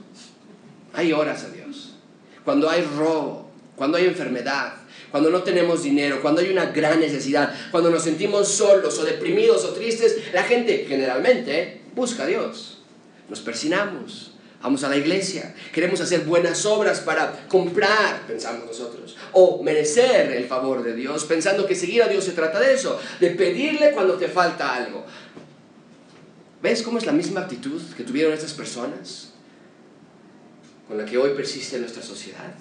[0.92, 1.96] Ahí oras a Dios.
[2.44, 4.74] Cuando hay robo, cuando hay enfermedad,
[5.14, 9.64] cuando no tenemos dinero, cuando hay una gran necesidad, cuando nos sentimos solos o deprimidos
[9.64, 12.83] o tristes, la gente generalmente busca a Dios.
[13.29, 19.62] Nos persinamos, vamos a la iglesia, queremos hacer buenas obras para comprar, pensamos nosotros, o
[19.62, 23.31] merecer el favor de Dios, pensando que seguir a Dios se trata de eso, de
[23.31, 25.07] pedirle cuando te falta algo.
[26.61, 29.31] ¿Ves cómo es la misma actitud que tuvieron estas personas
[30.88, 32.53] con la que hoy persiste nuestra sociedad?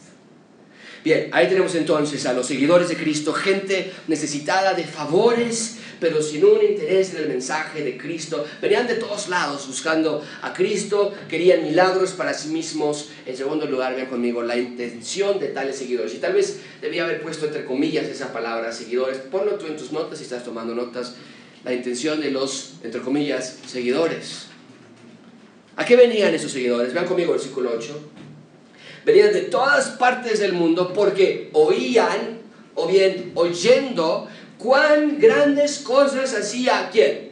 [1.04, 6.46] Bien, ahí tenemos entonces a los seguidores de Cristo, gente necesitada de favores, pero sin
[6.46, 8.46] un interés en el mensaje de Cristo.
[8.62, 13.10] Venían de todos lados buscando a Cristo, querían milagros para sí mismos.
[13.26, 16.14] En segundo lugar, vean conmigo la intención de tales seguidores.
[16.14, 19.18] Y tal vez debía haber puesto entre comillas esa palabra, seguidores.
[19.18, 21.16] Ponlo tú en tus notas si estás tomando notas.
[21.66, 24.48] La intención de los, entre comillas, seguidores.
[25.76, 26.94] ¿A qué venían esos seguidores?
[26.94, 28.13] Vean conmigo el versículo 8
[29.06, 32.40] venían de todas partes del mundo porque oían,
[32.76, 37.32] o bien oyendo, cuán grandes cosas hacía quién?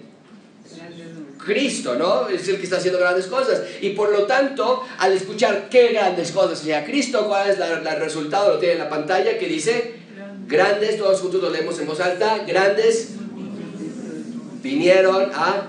[1.44, 2.28] Cristo, ¿no?
[2.28, 3.62] Es el que está haciendo grandes cosas.
[3.82, 8.54] Y por lo tanto, al escuchar qué grandes cosas hacía Cristo, cuál es el resultado,
[8.54, 9.96] lo tiene en la pantalla, que dice,
[10.48, 13.10] grandes, todos juntos lo leemos en voz alta, grandes
[14.62, 15.68] vinieron a...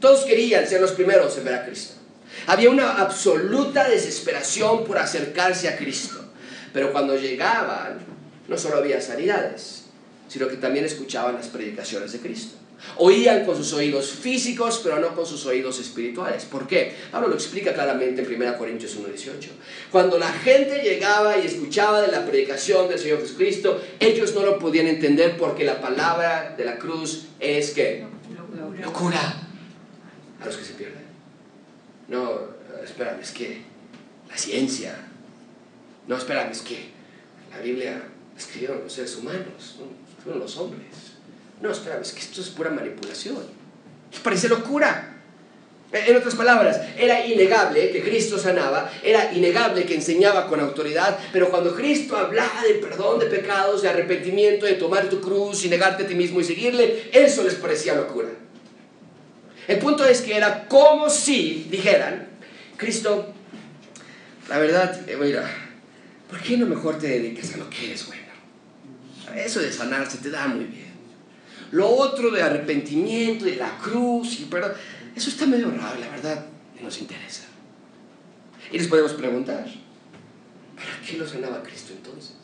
[0.00, 1.97] Todos querían ser los primeros en ver a Cristo.
[2.46, 6.24] Había una absoluta desesperación por acercarse a Cristo.
[6.72, 7.98] Pero cuando llegaban,
[8.46, 9.84] no solo había sanidades,
[10.28, 12.56] sino que también escuchaban las predicaciones de Cristo.
[12.96, 16.44] Oían con sus oídos físicos, pero no con sus oídos espirituales.
[16.44, 16.94] ¿Por qué?
[17.10, 19.48] Pablo lo explica claramente en 1 Corintios 1.18.
[19.90, 24.58] Cuando la gente llegaba y escuchaba de la predicación del Señor Jesucristo, ellos no lo
[24.58, 28.06] podían entender porque la palabra de la cruz es que
[28.80, 29.42] locura
[30.40, 30.97] a los que se pierden.
[32.08, 32.40] No,
[32.82, 33.62] espérame, es que
[34.28, 34.96] la ciencia.
[36.06, 36.90] No, espérame, es que
[37.50, 38.02] la Biblia
[38.36, 39.78] escribieron los seres humanos,
[40.24, 40.88] no los hombres.
[41.60, 43.36] No, espérame, es que esto es pura manipulación.
[44.22, 45.14] Parece locura.
[45.90, 51.48] En otras palabras, era innegable que Cristo sanaba, era innegable que enseñaba con autoridad, pero
[51.48, 56.02] cuando Cristo hablaba de perdón de pecados, de arrepentimiento, de tomar tu cruz y negarte
[56.02, 58.28] a ti mismo y seguirle, eso les parecía locura.
[59.68, 62.26] El punto es que era como si dijeran,
[62.78, 63.34] Cristo,
[64.48, 65.48] la verdad, eh, mira,
[66.28, 68.22] ¿por qué no mejor te dedicas a lo que eres bueno?
[69.36, 70.88] Eso de sanarse te da muy bien.
[71.70, 74.72] Lo otro de arrepentimiento, de la cruz y perdón,
[75.14, 76.46] eso está medio raro, la verdad,
[76.80, 77.44] y nos interesa.
[78.72, 79.66] Y les podemos preguntar,
[80.76, 82.36] ¿para qué lo sanaba Cristo entonces?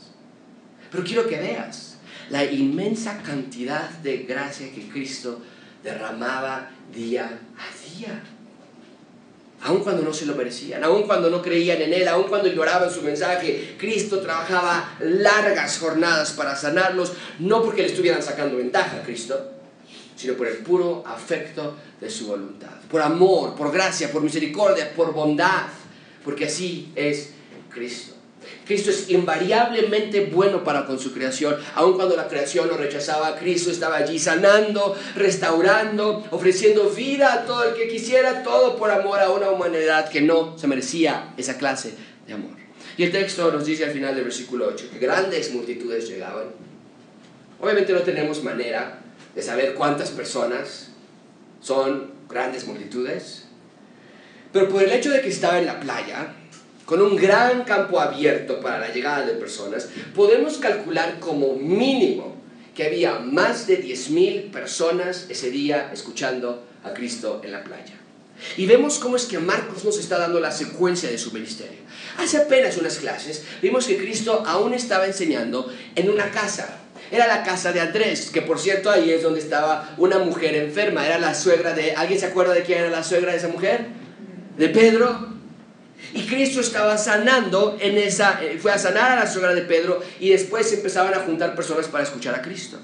[0.90, 1.96] Pero quiero que veas
[2.28, 5.40] la inmensa cantidad de gracia que Cristo
[5.84, 8.22] derramaba día a día.
[9.62, 12.90] Aun cuando no se lo merecían, aun cuando no creían en Él, aun cuando ignoraban
[12.90, 19.02] su mensaje, Cristo trabajaba largas jornadas para sanarlos, no porque le estuvieran sacando ventaja a
[19.02, 19.52] Cristo,
[20.16, 25.14] sino por el puro afecto de su voluntad, por amor, por gracia, por misericordia, por
[25.14, 25.64] bondad,
[26.22, 27.30] porque así es
[27.70, 28.13] Cristo.
[28.66, 31.56] Cristo es invariablemente bueno para con su creación.
[31.74, 37.64] Aun cuando la creación lo rechazaba, Cristo estaba allí sanando, restaurando, ofreciendo vida a todo
[37.64, 41.94] el que quisiera, todo por amor a una humanidad que no se merecía esa clase
[42.26, 42.52] de amor.
[42.96, 46.46] Y el texto nos dice al final del versículo 8 que grandes multitudes llegaban.
[47.60, 49.00] Obviamente no tenemos manera
[49.34, 50.90] de saber cuántas personas
[51.60, 53.44] son grandes multitudes,
[54.52, 56.34] pero por el hecho de que estaba en la playa,
[56.84, 62.34] con un gran campo abierto para la llegada de personas, podemos calcular como mínimo
[62.74, 67.94] que había más de 10.000 personas ese día escuchando a Cristo en la playa.
[68.56, 71.78] Y vemos cómo es que Marcos nos está dando la secuencia de su ministerio.
[72.18, 76.80] Hace apenas unas clases vimos que Cristo aún estaba enseñando en una casa.
[77.10, 81.06] Era la casa de Andrés, que por cierto ahí es donde estaba una mujer enferma.
[81.06, 81.92] Era la suegra de...
[81.92, 83.86] ¿Alguien se acuerda de quién era la suegra de esa mujer?
[84.58, 85.33] De Pedro.
[86.14, 88.40] Y Cristo estaba sanando en esa...
[88.42, 91.88] eh, Fue a sanar a la suegra de Pedro y después empezaban a juntar personas
[91.88, 92.78] para escuchar a Cristo.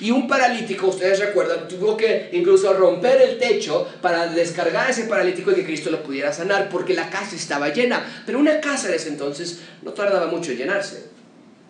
[0.00, 5.04] Y un paralítico, ustedes recuerdan, tuvo que incluso romper el techo para descargar a ese
[5.04, 8.04] paralítico y que Cristo lo pudiera sanar, porque la casa estaba llena.
[8.26, 11.08] Pero una casa en ese entonces no tardaba mucho en llenarse.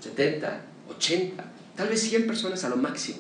[0.03, 0.61] 70,
[0.97, 1.45] 80,
[1.77, 3.19] tal vez 100 personas a lo máximo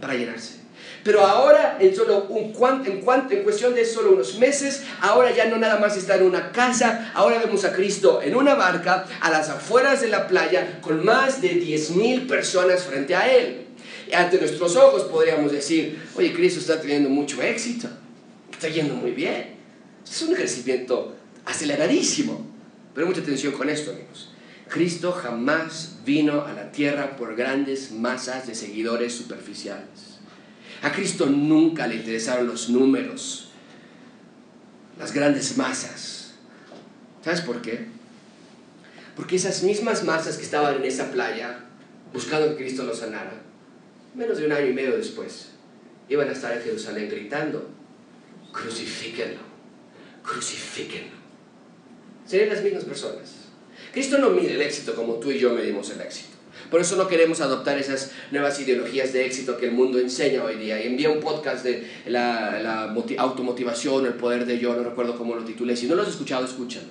[0.00, 0.65] para llenarse.
[1.02, 2.52] Pero ahora, en, solo un
[2.84, 6.52] en, en cuestión de solo unos meses, ahora ya no nada más está en una
[6.52, 11.04] casa, ahora vemos a Cristo en una barca a las afueras de la playa con
[11.04, 13.66] más de 10.000 personas frente a él.
[14.08, 17.88] Y ante nuestros ojos podríamos decir, oye, Cristo está teniendo mucho éxito,
[18.52, 19.56] está yendo muy bien.
[20.08, 22.46] Es un crecimiento aceleradísimo.
[22.94, 24.30] Pero mucha atención con esto, amigos.
[24.68, 30.05] Cristo jamás vino a la tierra por grandes masas de seguidores superficiales.
[30.82, 33.48] A Cristo nunca le interesaron los números,
[34.98, 36.34] las grandes masas.
[37.24, 37.86] ¿Sabes por qué?
[39.16, 41.60] Porque esas mismas masas que estaban en esa playa
[42.12, 43.42] buscando que Cristo los sanara,
[44.14, 45.48] menos de un año y medio después,
[46.08, 47.68] iban a estar en Jerusalén gritando,
[48.52, 49.40] crucifíquenlo,
[50.22, 51.16] crucifíquenlo.
[52.26, 53.34] Serían las mismas personas.
[53.92, 56.35] Cristo no mide el éxito como tú y yo medimos el éxito.
[56.70, 60.56] Por eso no queremos adoptar esas nuevas ideologías de éxito que el mundo enseña hoy
[60.56, 60.82] día.
[60.82, 65.16] Y envía un podcast de la, la moti- automotivación, el poder de yo, no recuerdo
[65.16, 65.76] cómo lo titulé.
[65.76, 66.86] Si no lo has escuchado, escúchalo.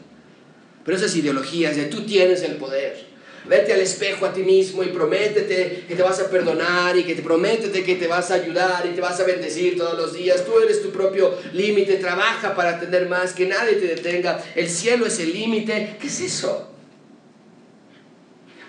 [0.83, 3.15] Pero esas ideologías de tú tienes el poder.
[3.47, 7.13] Vete al espejo a ti mismo y prométete que te vas a perdonar y que
[7.13, 10.43] te prométete que te vas a ayudar y te vas a bendecir todos los días.
[10.45, 14.43] Tú eres tu propio límite, trabaja para tener más, que nadie te detenga.
[14.55, 15.95] El cielo es el límite.
[16.01, 16.71] ¿Qué es eso?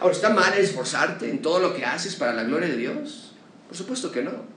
[0.01, 3.33] Ahora, ¿está mal esforzarte en todo lo que haces para la gloria de Dios?
[3.69, 4.57] Por supuesto que no.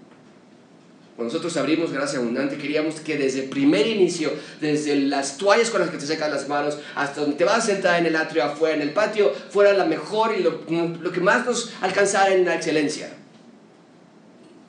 [1.16, 5.82] Cuando nosotros abrimos Gracia Abundante, queríamos que desde el primer inicio, desde las toallas con
[5.82, 8.44] las que te secas las manos, hasta donde te vas a sentar en el atrio
[8.44, 10.62] afuera, en el patio, fuera la mejor y lo,
[11.02, 13.12] lo que más nos alcanzara en la excelencia.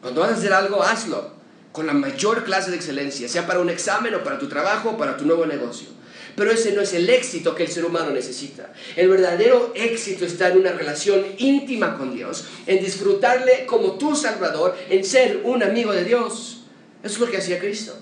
[0.00, 1.38] Cuando vas a hacer algo, hazlo
[1.72, 4.98] con la mayor clase de excelencia, sea para un examen o para tu trabajo o
[4.98, 5.88] para tu nuevo negocio.
[6.40, 8.72] Pero ese no es el éxito que el ser humano necesita.
[8.96, 14.74] El verdadero éxito está en una relación íntima con Dios, en disfrutarle como tu Salvador,
[14.88, 16.62] en ser un amigo de Dios.
[17.02, 17.94] Eso es lo que hacía Cristo.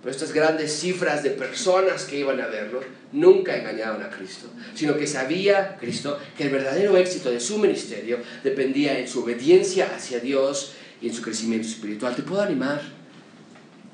[0.00, 4.46] Pero estas grandes cifras de personas que iban a verlo nunca engañaban a Cristo,
[4.76, 9.90] sino que sabía Cristo que el verdadero éxito de su ministerio dependía en su obediencia
[9.92, 12.14] hacia Dios y en su crecimiento espiritual.
[12.14, 12.80] Te puedo animar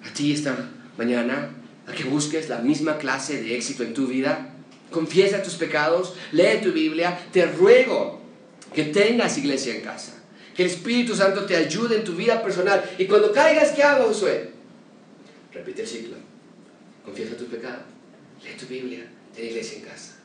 [0.05, 4.55] a ti esta mañana a que busques la misma clase de éxito en tu vida.
[4.91, 7.19] Confiesa tus pecados, lee tu Biblia.
[7.33, 8.21] Te ruego
[8.75, 10.23] que tengas iglesia en casa.
[10.55, 12.85] Que el Espíritu Santo te ayude en tu vida personal.
[12.99, 14.51] Y cuando caigas, ¿qué hago, Josué?
[15.53, 16.17] Repite el ciclo.
[17.05, 17.83] Confiesa tus pecados,
[18.45, 20.19] lee tu Biblia, ten iglesia en casa.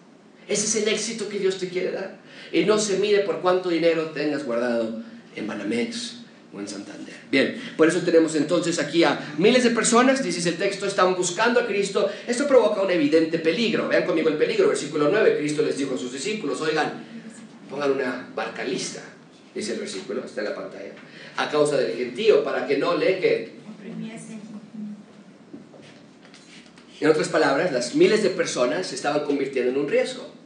[0.47, 2.19] Ese es el éxito que Dios te quiere dar.
[2.51, 5.03] Y no se mide por cuánto dinero tengas guardado
[5.35, 6.16] en Banamex
[6.53, 7.13] o en Santander.
[7.29, 11.59] Bien, por eso tenemos entonces aquí a miles de personas, dice el texto, están buscando
[11.59, 12.09] a Cristo.
[12.25, 13.87] Esto provoca un evidente peligro.
[13.87, 15.37] Vean conmigo el peligro, versículo 9.
[15.37, 17.03] Cristo les dijo a sus discípulos, oigan,
[17.69, 19.01] pongan una barca lista,
[19.53, 20.91] dice el versículo, está en la pantalla,
[21.35, 23.57] a causa del gentío, para que no le que.
[26.99, 30.36] En otras palabras, las miles de personas se estaban convirtiendo en un riesgo.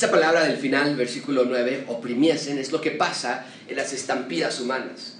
[0.00, 5.18] Esa palabra del final, versículo 9, oprimiesen, es lo que pasa en las estampidas humanas.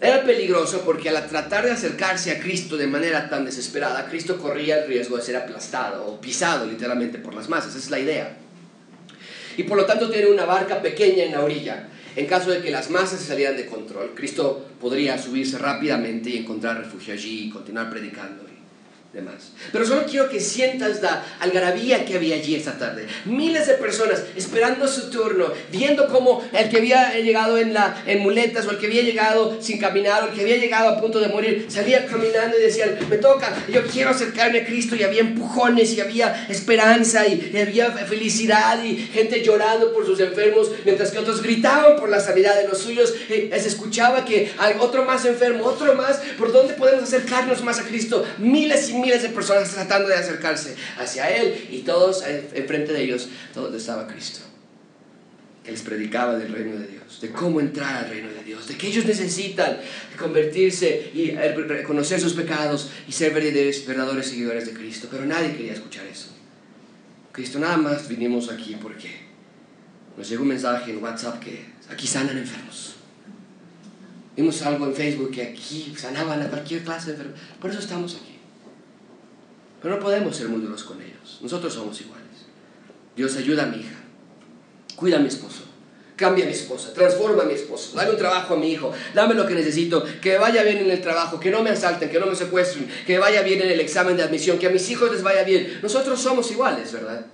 [0.00, 4.82] Era peligroso porque al tratar de acercarse a Cristo de manera tan desesperada, Cristo corría
[4.82, 7.76] el riesgo de ser aplastado o pisado literalmente por las masas.
[7.76, 8.36] Esa es la idea.
[9.56, 11.86] Y por lo tanto tiene una barca pequeña en la orilla.
[12.16, 16.78] En caso de que las masas salieran de control, Cristo podría subirse rápidamente y encontrar
[16.78, 18.55] refugio allí y continuar predicando
[19.16, 19.50] demás.
[19.72, 23.06] Pero solo quiero que sientas la algarabía que había allí esta tarde.
[23.24, 28.20] Miles de personas esperando su turno, viendo cómo el que había llegado en, la, en
[28.20, 31.18] muletas o el que había llegado sin caminar o el que había llegado a punto
[31.18, 35.22] de morir, salía caminando y decían, me toca, yo quiero acercarme a Cristo y había
[35.22, 41.10] empujones y había esperanza y, y había felicidad y gente llorando por sus enfermos, mientras
[41.10, 43.14] que otros gritaban por la sanidad de los suyos.
[43.30, 47.80] Eh, se escuchaba que hay otro más enfermo, otro más, ¿por dónde podemos acercarnos más
[47.80, 48.24] a Cristo?
[48.38, 53.02] Miles y miles de personas tratando de acercarse hacia Él y todos eh, enfrente de
[53.02, 54.40] ellos, donde estaba Cristo.
[55.64, 58.76] que les predicaba del reino de Dios, de cómo entrar al reino de Dios, de
[58.76, 59.78] que ellos necesitan
[60.18, 65.08] convertirse y eh, reconocer sus pecados y ser verdaderos, seguidores de Cristo.
[65.10, 66.28] Pero nadie quería escuchar eso.
[67.32, 69.10] Cristo, nada más vinimos aquí porque
[70.16, 72.96] nos llegó un mensaje en WhatsApp que aquí sanan enfermos.
[74.36, 77.40] Vimos algo en Facebook que aquí sanaban a cualquier clase de enfermedad.
[77.60, 78.35] Por eso estamos aquí.
[79.82, 81.38] Pero no podemos ser muy duros con ellos.
[81.42, 82.26] Nosotros somos iguales.
[83.14, 84.06] Dios ayuda a mi hija
[84.96, 85.62] cuida a mi esposo,
[86.16, 89.34] cambia a mi esposa, transforma a mi esposo, dame un trabajo a mi hijo, dame
[89.34, 92.26] lo que necesito, que vaya bien en el trabajo, que no me asalten, que no
[92.26, 95.22] me secuestren, que vaya bien en el examen de admisión, que a mis hijos les
[95.22, 95.78] vaya bien.
[95.82, 97.26] Nosotros somos iguales, ¿verdad?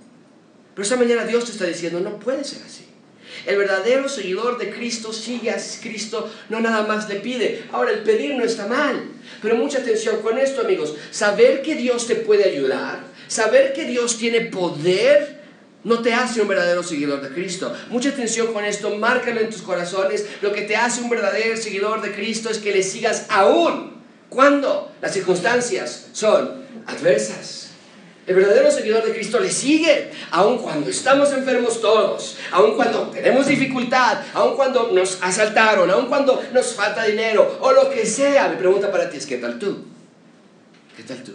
[0.75, 2.85] Pero esta mañana Dios te está diciendo, no puede ser así.
[3.45, 7.63] El verdadero seguidor de Cristo sigue a Cristo, no nada más le pide.
[7.71, 9.03] Ahora, el pedir no está mal,
[9.41, 10.95] pero mucha atención con esto, amigos.
[11.11, 15.43] Saber que Dios te puede ayudar, saber que Dios tiene poder
[15.83, 17.73] no te hace un verdadero seguidor de Cristo.
[17.89, 20.25] Mucha atención con esto, márcalo en tus corazones.
[20.41, 24.91] Lo que te hace un verdadero seguidor de Cristo es que le sigas aún cuando
[25.01, 27.72] las circunstancias son adversas.
[28.25, 33.47] El verdadero seguidor de Cristo le sigue, aun cuando estamos enfermos todos, aun cuando tenemos
[33.47, 38.47] dificultad, aun cuando nos asaltaron, aun cuando nos falta dinero o lo que sea.
[38.47, 39.83] Mi pregunta para ti es, ¿qué tal tú?
[40.95, 41.33] ¿Qué tal tú?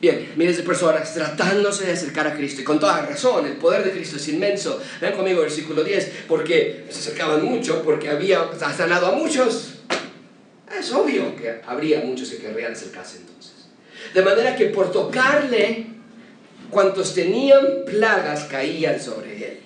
[0.00, 3.84] Bien, miles de personas tratándose de acercar a Cristo y con toda razón, el poder
[3.84, 4.80] de Cristo es inmenso.
[5.00, 9.74] Vean conmigo versículo 10, porque se acercaban mucho, porque había sanado a muchos.
[10.78, 13.57] Es obvio que habría muchos que querrían acercarse entonces.
[14.14, 15.86] De manera que por tocarle,
[16.70, 19.60] cuantos tenían plagas caían sobre él.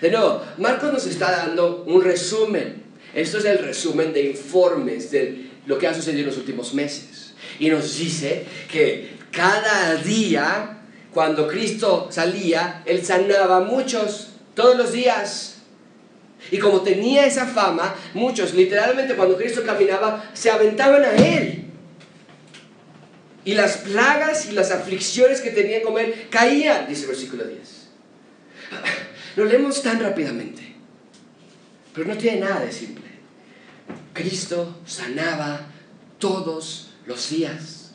[0.00, 2.82] De nuevo, Marcos nos está dando un resumen.
[3.14, 7.34] Esto es el resumen de informes de lo que ha sucedido en los últimos meses.
[7.58, 14.92] Y nos dice que cada día, cuando Cristo salía, Él sanaba a muchos, todos los
[14.92, 15.56] días.
[16.50, 21.63] Y como tenía esa fama, muchos, literalmente cuando Cristo caminaba, se aventaban a Él.
[23.44, 27.58] Y las plagas y las aflicciones que tenía con Él caían, dice el versículo 10.
[29.36, 30.62] Lo leemos tan rápidamente,
[31.92, 33.04] pero no tiene nada de simple.
[34.12, 35.60] Cristo sanaba
[36.18, 37.92] todos los días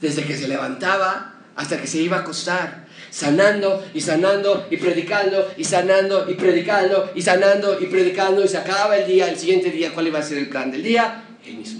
[0.00, 5.52] desde que se levantaba hasta que se iba a acostar, sanando y sanando y predicando
[5.56, 9.70] y sanando y predicando y sanando y predicando y se acababa el día, el siguiente
[9.70, 11.24] día, ¿cuál iba a ser el plan del día?
[11.44, 11.77] El mismo.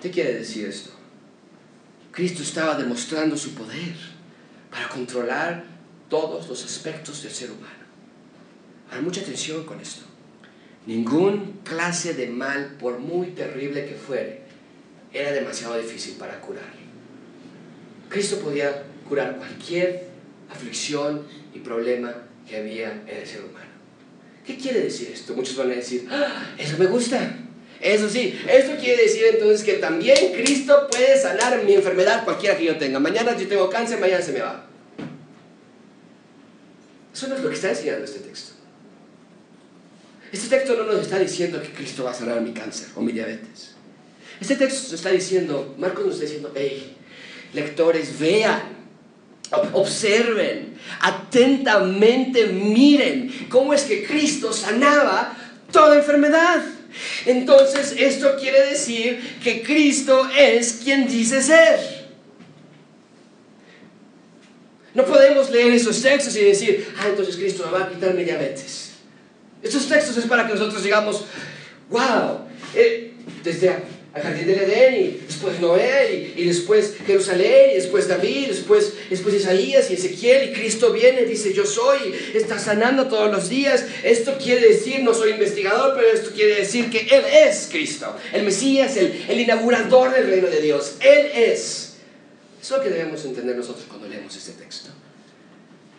[0.00, 0.90] ¿Qué quiere decir esto?
[2.10, 3.94] Cristo estaba demostrando su poder
[4.70, 5.64] para controlar
[6.08, 7.84] todos los aspectos del ser humano.
[8.90, 10.02] Hay mucha atención con esto.
[10.86, 14.40] Ningún clase de mal, por muy terrible que fuere,
[15.12, 16.72] era demasiado difícil para curar.
[18.08, 20.08] Cristo podía curar cualquier
[20.50, 22.14] aflicción y problema
[22.48, 23.70] que había en el ser humano.
[24.44, 25.34] ¿Qué quiere decir esto?
[25.34, 27.36] Muchos van a decir, ah, eso me gusta.
[27.80, 32.64] Eso sí, esto quiere decir entonces que también Cristo puede sanar mi enfermedad cualquiera que
[32.64, 32.98] yo tenga.
[32.98, 34.66] Mañana yo tengo cáncer, mañana se me va.
[37.14, 38.52] Eso no es lo que está enseñando este texto.
[40.30, 43.12] Este texto no nos está diciendo que Cristo va a sanar mi cáncer o mi
[43.12, 43.72] diabetes.
[44.40, 46.96] Este texto nos está diciendo, Marcos nos está diciendo, hey,
[47.52, 48.62] lectores, vean,
[49.72, 55.36] observen, atentamente miren cómo es que Cristo sanaba
[55.72, 56.62] toda enfermedad.
[57.26, 62.00] Entonces esto quiere decir que Cristo es quien dice ser.
[64.94, 68.24] No podemos leer esos textos y decir, ah, entonces Cristo me va a quitar mi
[68.24, 68.90] diabetes.
[69.62, 71.24] Estos textos es para que nosotros digamos,
[71.90, 72.40] wow,
[72.74, 73.12] eh,
[73.44, 73.68] desde
[74.12, 79.34] al jardín del Edén, y después Noé, y, después Jerusalén, y después David, después, después
[79.34, 83.86] Isaías y Ezequiel, y Cristo viene, dice, yo soy, está sanando todos los días.
[84.04, 88.42] Esto quiere decir, no soy investigador, pero esto quiere decir que Él es Cristo, el
[88.44, 90.96] Mesías, el, el inaugurador del reino de Dios.
[91.00, 91.94] Él es.
[92.60, 94.90] Eso es lo que debemos entender nosotros cuando leemos este texto.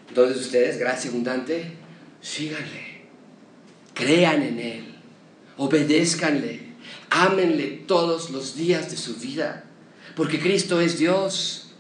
[0.08, 1.72] Entonces ustedes, gracia abundante,
[2.22, 3.02] síganle,
[3.96, 4.96] crean en Él,
[5.58, 6.71] obedézcanle
[7.10, 9.66] Ámenle todos los días de su vida,
[10.16, 11.74] porque Cristo es Dios.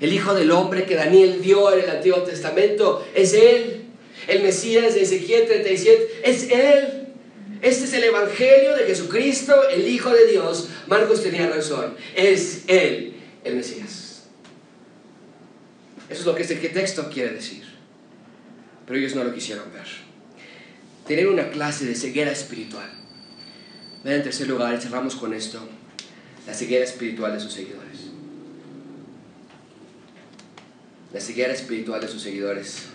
[0.00, 3.84] El Hijo del Hombre que Daniel dio en el Antiguo Testamento es Él.
[4.26, 7.08] El Mesías de Ezequiel 37 es Él.
[7.60, 10.68] Este es el Evangelio de Jesucristo, el Hijo de Dios.
[10.86, 11.94] Marcos tenía razón.
[12.16, 14.22] Es Él, el Mesías.
[16.08, 17.64] Eso es lo que este texto quiere decir.
[18.86, 19.86] Pero ellos no lo quisieron ver.
[21.06, 22.99] Tener una clase de ceguera espiritual
[24.04, 25.60] en tercer lugar, cerramos con esto,
[26.46, 28.10] la ceguera espiritual de sus seguidores.
[31.12, 32.86] La ceguera espiritual de sus seguidores.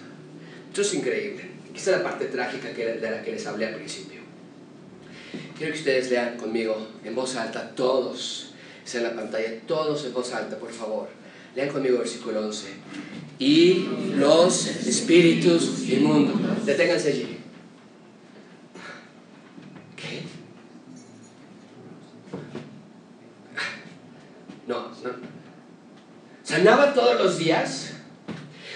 [0.70, 1.52] Esto es increíble.
[1.76, 4.22] Es la parte trágica de la que les hablé al principio.
[5.58, 8.54] Quiero que ustedes lean conmigo en voz alta, todos,
[8.86, 11.08] está en la pantalla, todos en voz alta, por favor.
[11.56, 12.68] Lean conmigo el versículo 11.
[13.40, 16.66] Y los espíritus inmundos.
[16.66, 17.38] Deténganse allí.
[19.96, 20.24] ¿Qué?
[26.44, 27.96] Sanaba todos los días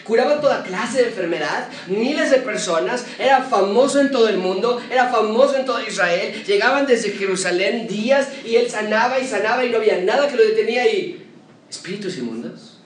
[0.10, 5.08] curaba toda clase de enfermedad, miles de personas, era famoso en todo el mundo, era
[5.08, 9.78] famoso en todo Israel, llegaban desde Jerusalén días y él sanaba y sanaba y no
[9.78, 11.24] había nada que lo detenía y
[11.70, 12.80] espíritus inmundos.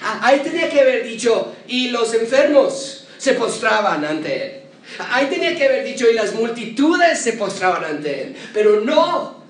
[0.00, 4.52] Ah, ahí tenía que haber dicho, y los enfermos se postraban ante él.
[5.10, 8.36] Ahí tenía que haber dicho, y las multitudes se postraban ante él.
[8.54, 9.42] Pero no,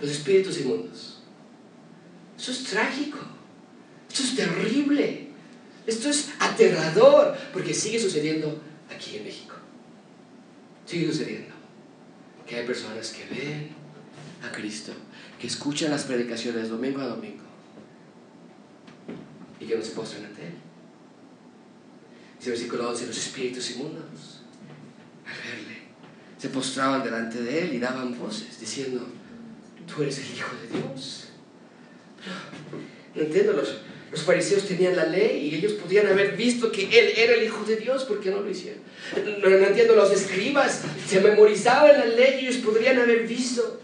[0.00, 1.09] los espíritus inmundos.
[2.40, 3.18] Eso es trágico.
[4.10, 5.28] Eso es terrible.
[5.86, 9.56] Esto es aterrador porque sigue sucediendo aquí en México.
[10.86, 11.54] Sigue sucediendo.
[12.46, 13.68] Que hay personas que ven
[14.42, 14.92] a Cristo,
[15.38, 17.44] que escuchan las predicaciones domingo a domingo
[19.60, 20.54] y que no se postran ante Él.
[22.38, 24.40] Dice el versículo 11, los espíritus inmundos,
[25.26, 25.82] al verle,
[26.38, 29.06] se postraban delante de Él y daban voces diciendo,
[29.86, 31.29] tú eres el Hijo de Dios.
[33.14, 33.76] No entiendo los
[34.10, 37.64] los fariseos tenían la ley y ellos podían haber visto que Él era el Hijo
[37.64, 38.80] de Dios, ¿por qué no lo hicieron?
[39.40, 43.80] No, entiendo, los escribas se memorizaban la ley y ellos podrían haber visto.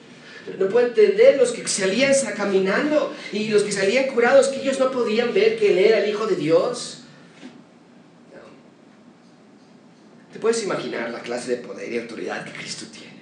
[0.58, 4.90] No puedo entender los que salían caminando y los que salían curados, que ellos no
[4.90, 7.02] podían ver que Él era el Hijo de Dios.
[10.32, 13.16] ¿Te puedes imaginar la clase de poder y autoridad que Cristo tiene?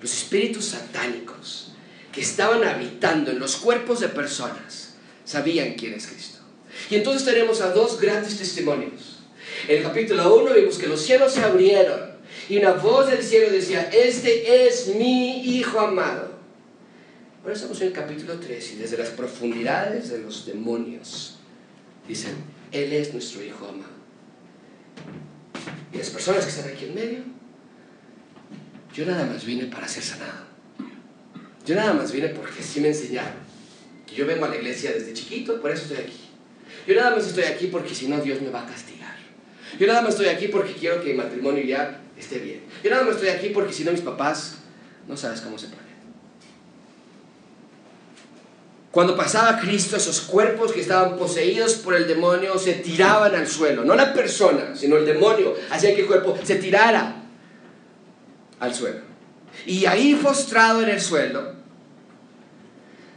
[0.00, 1.75] Los espíritus satánicos
[2.16, 4.94] que estaban habitando en los cuerpos de personas
[5.26, 6.38] sabían quién es Cristo.
[6.88, 9.18] Y entonces tenemos a dos grandes testimonios.
[9.68, 12.12] En el capítulo 1 vimos que los cielos se abrieron
[12.48, 16.38] y una voz del cielo decía, este es mi Hijo amado.
[17.42, 21.36] Ahora estamos en el capítulo 3 y desde las profundidades de los demonios
[22.08, 22.34] dicen,
[22.72, 23.92] Él es nuestro Hijo amado.
[25.92, 27.18] Y las personas que están aquí en medio,
[28.94, 30.45] yo nada más vine para ser sanado.
[31.66, 33.44] Yo nada más vine porque así me enseñaron.
[34.14, 36.20] Yo vengo a la iglesia desde chiquito, por eso estoy aquí.
[36.86, 39.16] Yo nada más estoy aquí porque si no Dios me va a castigar.
[39.78, 42.62] Yo nada más estoy aquí porque quiero que mi matrimonio ya esté bien.
[42.82, 44.58] Yo nada más estoy aquí porque si no mis papás
[45.08, 45.86] no sabes cómo se ponen.
[48.92, 53.84] Cuando pasaba Cristo, esos cuerpos que estaban poseídos por el demonio se tiraban al suelo.
[53.84, 57.22] No la persona, sino el demonio hacía que el cuerpo se tirara
[58.58, 59.00] al suelo.
[59.66, 61.55] Y ahí postrado en el suelo,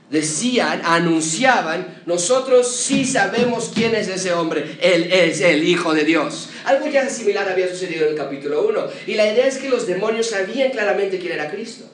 [0.10, 6.50] decían, anunciaban, nosotros sí sabemos quién es ese hombre, él es el Hijo de Dios.
[6.66, 8.88] Algo ya similar había sucedido en el capítulo 1.
[9.08, 11.86] Y la idea es que los demonios sabían claramente quién era Cristo.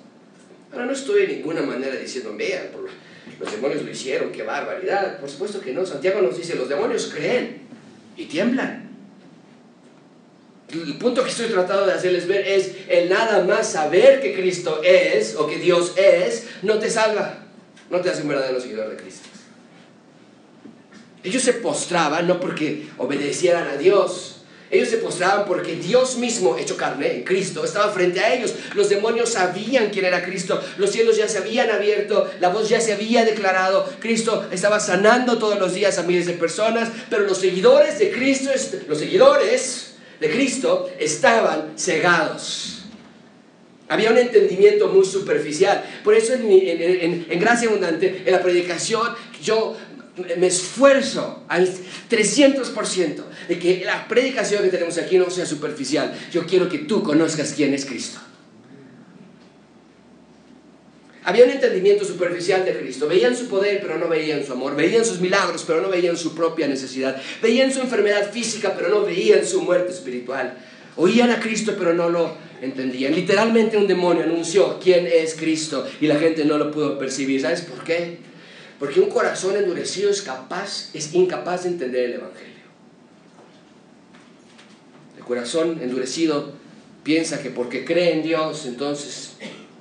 [0.71, 2.67] Ahora no estoy de ninguna manera diciendo, vean,
[3.39, 5.19] los demonios lo hicieron, qué barbaridad.
[5.19, 5.85] Por supuesto que no.
[5.85, 7.63] Santiago nos dice, los demonios creen
[8.17, 8.85] y tiemblan.
[10.69, 14.81] El punto que estoy tratando de hacerles ver es el nada más saber que Cristo
[14.83, 17.44] es o que Dios es, no te salva
[17.89, 19.29] no te hace un verdadero seguidor de Cristo.
[21.23, 24.35] Ellos se postraban no porque obedecieran a Dios,
[24.71, 28.53] ellos se postraban porque Dios mismo, hecho carne, Cristo, estaba frente a ellos.
[28.73, 32.81] Los demonios sabían quién era Cristo, los cielos ya se habían abierto, la voz ya
[32.81, 37.37] se había declarado, Cristo estaba sanando todos los días a miles de personas, pero los
[37.37, 38.49] seguidores de Cristo,
[38.87, 42.84] los seguidores de Cristo estaban cegados.
[43.87, 45.83] Había un entendimiento muy superficial.
[46.03, 49.13] Por eso en, Gracia Abundante, en la predicación,
[49.43, 49.75] yo
[50.37, 51.69] me esfuerzo al
[52.09, 56.17] 300% de que la predicación que tenemos aquí no sea superficial.
[56.31, 58.19] Yo quiero que tú conozcas quién es Cristo.
[61.25, 63.07] Había un entendimiento superficial de Cristo.
[63.07, 64.75] Veían su poder, pero no veían su amor.
[64.75, 67.19] Veían sus milagros, pero no veían su propia necesidad.
[67.41, 70.55] Veían su enfermedad física, pero no veían su muerte espiritual.
[70.97, 73.13] Oían a Cristo, pero no lo entendían.
[73.13, 77.41] Literalmente un demonio anunció quién es Cristo y la gente no lo pudo percibir.
[77.41, 78.19] ¿Sabes por qué?
[78.79, 82.55] Porque un corazón endurecido es capaz, es incapaz de entender el Evangelio.
[85.17, 86.53] El corazón endurecido
[87.03, 89.33] piensa que porque cree en Dios, entonces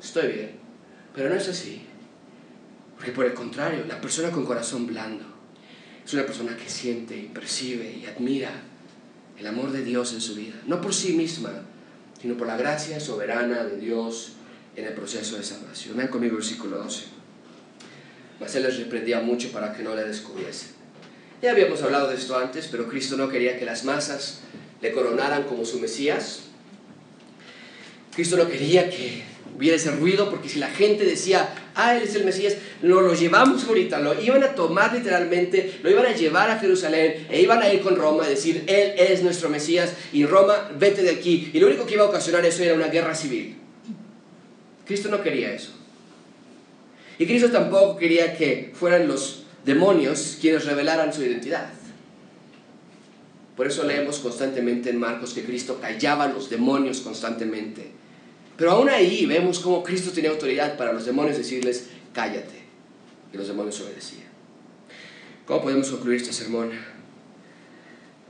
[0.02, 0.50] estoy bien.
[1.14, 1.82] Pero no es así.
[2.96, 5.24] Porque por el contrario, la persona con corazón blando
[6.04, 8.50] es una persona que siente y percibe y admira
[9.38, 10.54] el amor de Dios en su vida.
[10.66, 11.50] No por sí misma,
[12.24, 14.32] sino por la gracia soberana de Dios
[14.76, 15.94] en el proceso de salvación.
[15.94, 17.04] Ven conmigo el versículo 12.
[18.40, 20.70] Mas él les reprendía mucho para que no le descubriesen.
[21.42, 24.40] Ya habíamos hablado de esto antes, pero Cristo no quería que las masas
[24.80, 26.44] le coronaran como su Mesías.
[28.14, 29.22] Cristo no quería que
[29.56, 33.14] hubiera ese ruido porque si la gente decía, ah, Él es el Mesías, lo, lo
[33.14, 37.62] llevamos ahorita, lo iban a tomar literalmente, lo iban a llevar a Jerusalén e iban
[37.62, 41.50] a ir con Roma a decir, Él es nuestro Mesías y Roma, vete de aquí.
[41.52, 43.56] Y lo único que iba a ocasionar eso era una guerra civil.
[44.86, 45.72] Cristo no quería eso.
[47.18, 51.70] Y Cristo tampoco quería que fueran los demonios quienes revelaran su identidad.
[53.56, 57.92] Por eso leemos constantemente en Marcos que Cristo callaba a los demonios constantemente.
[58.56, 62.62] Pero aún ahí vemos cómo Cristo tenía autoridad para los demonios decirles, cállate.
[63.32, 64.28] Y los demonios obedecían.
[65.46, 66.70] ¿Cómo podemos concluir este sermón?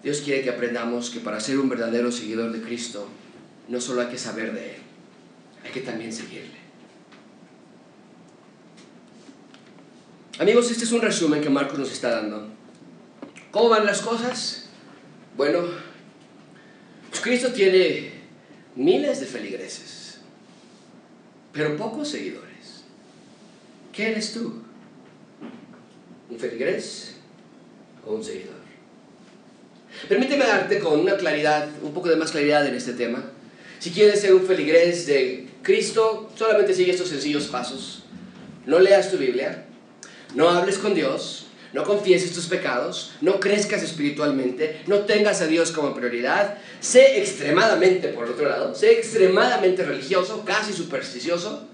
[0.03, 3.09] Dios quiere que aprendamos que para ser un verdadero seguidor de Cristo,
[3.69, 4.83] no solo hay que saber de Él,
[5.65, 6.65] hay que también seguirle.
[10.39, 12.49] Amigos, este es un resumen que Marcos nos está dando.
[13.51, 14.67] ¿Cómo van las cosas?
[15.37, 15.63] Bueno,
[17.09, 18.11] pues Cristo tiene
[18.75, 19.94] miles de feligreses,
[21.55, 22.83] pero pocos seguidores.
[23.93, 24.61] ¿Qué eres tú?
[26.29, 27.15] ¿Un feligres
[28.05, 28.65] o un seguidor?
[30.09, 33.31] Permíteme darte con una claridad, un poco de más claridad en este tema.
[33.79, 38.03] Si quieres ser un feligres de Cristo, solamente sigue estos sencillos pasos.
[38.67, 39.65] No leas tu Biblia,
[40.35, 45.73] no hables con Dios, no confieses tus pecados, no crezcas espiritualmente, no tengas a Dios
[45.73, 51.69] como prioridad, sé extremadamente, por otro lado, sé extremadamente religioso, casi supersticioso,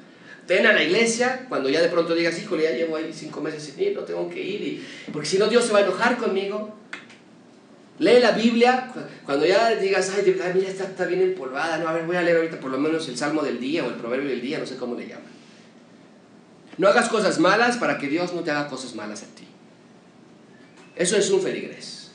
[0.49, 3.63] ven a la iglesia, cuando ya de pronto digas, híjole, ya llevo ahí cinco meses
[3.63, 4.83] sin ir, no tengo que ir,
[5.13, 6.77] porque si no Dios se va a enojar conmigo.
[7.99, 8.91] Lee la Biblia,
[9.27, 12.39] cuando ya digas, ay, mira, está, está bien empolvada, no, a ver, voy a leer
[12.39, 14.77] ahorita por lo menos el Salmo del día o el Proverbio del día, no sé
[14.77, 15.31] cómo le llaman.
[16.79, 19.47] No hagas cosas malas para que Dios no te haga cosas malas a ti.
[21.01, 22.11] Eso es un feligres.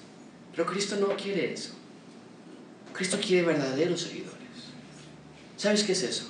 [0.52, 1.72] Pero Cristo no quiere eso.
[2.94, 4.36] Cristo quiere verdaderos seguidores.
[5.58, 6.30] ¿Sabes qué es eso?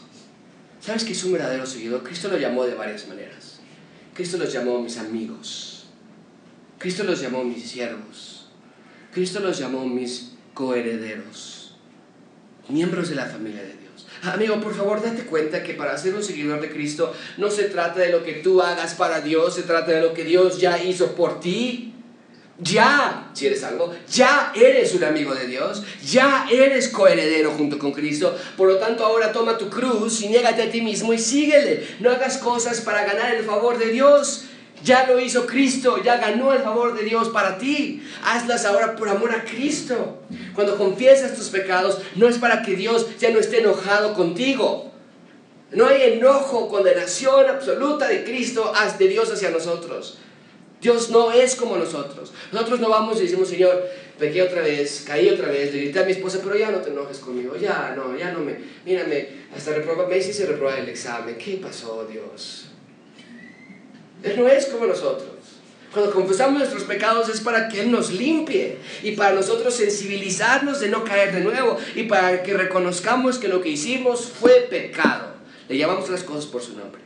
[0.79, 2.01] ¿Sabes qué es un verdadero seguidor?
[2.01, 3.59] Cristo lo llamó de varias maneras.
[4.13, 5.87] Cristo los llamó mis amigos.
[6.79, 8.47] Cristo los llamó mis siervos.
[9.11, 11.75] Cristo los llamó mis coherederos.
[12.69, 14.07] Miembros de la familia de Dios.
[14.21, 17.99] Amigo, por favor, date cuenta que para ser un seguidor de Cristo no se trata
[17.99, 21.15] de lo que tú hagas para Dios, se trata de lo que Dios ya hizo
[21.15, 21.91] por ti.
[22.57, 27.91] Ya, si eres algo, ya eres un amigo de Dios, ya eres coheredero junto con
[27.91, 28.33] Cristo.
[28.55, 31.85] Por lo tanto, ahora toma tu cruz y niégate a ti mismo y síguele.
[31.99, 34.45] No hagas cosas para ganar el favor de Dios.
[34.85, 38.03] Ya lo hizo Cristo, ya ganó el favor de Dios para ti.
[38.23, 40.19] Hazlas ahora por amor a Cristo.
[40.53, 44.91] Cuando confiesas tus pecados, no es para que Dios ya no esté enojado contigo.
[45.71, 50.19] No hay enojo, condenación absoluta de Cristo, de Dios hacia nosotros.
[50.85, 52.31] Dios no es como nosotros.
[52.51, 56.05] Nosotros no vamos y decimos, Señor, pequé otra vez, caí otra vez, le grité a
[56.05, 58.55] mi esposa, pero ya no te enojes conmigo, ya no, ya no me,
[58.85, 62.65] mírame, hasta reproba, me hice reprobar el examen, ¿qué pasó, Dios?
[64.21, 65.31] Él no es como nosotros.
[65.91, 70.89] Cuando confesamos nuestros pecados es para que Él nos limpie y para nosotros sensibilizarnos de
[70.89, 75.33] no caer de nuevo y para que reconozcamos que lo que hicimos fue pecado.
[75.67, 77.01] Le llamamos las cosas por su nombre.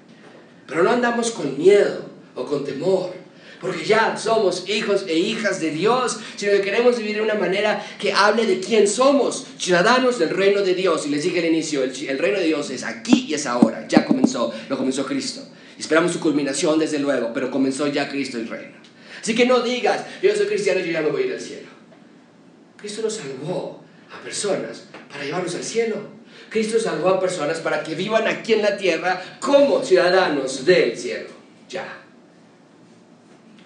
[0.67, 2.03] Pero no andamos con miedo
[2.35, 3.13] o con temor,
[3.59, 7.85] porque ya somos hijos e hijas de Dios, sino que queremos vivir de una manera
[7.99, 11.05] que hable de quién somos, ciudadanos del reino de Dios.
[11.05, 13.87] Y les dije al inicio, el, el reino de Dios es aquí y es ahora,
[13.87, 15.41] ya comenzó, lo comenzó Cristo.
[15.77, 18.77] Esperamos su culminación desde luego, pero comenzó ya Cristo el reino.
[19.21, 21.41] Así que no digas, yo soy cristiano y yo ya me voy a ir al
[21.41, 21.67] cielo.
[22.77, 25.97] Cristo nos salvó a personas para llevarnos al cielo.
[26.49, 31.29] Cristo salvó a personas para que vivan aquí en la tierra como ciudadanos del cielo.
[31.69, 31.85] Ya.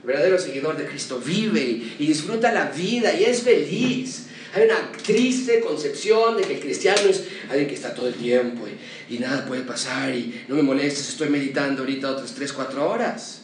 [0.04, 1.62] El verdadero seguidor de Cristo vive
[1.98, 4.26] y disfruta la vida y es feliz.
[4.54, 8.68] Hay una triste concepción de que el cristiano es alguien que está todo el tiempo
[8.68, 12.90] y, y, nada puede pasar y no me molestes, estoy meditando ahorita otras 3, 4
[12.90, 13.44] horas.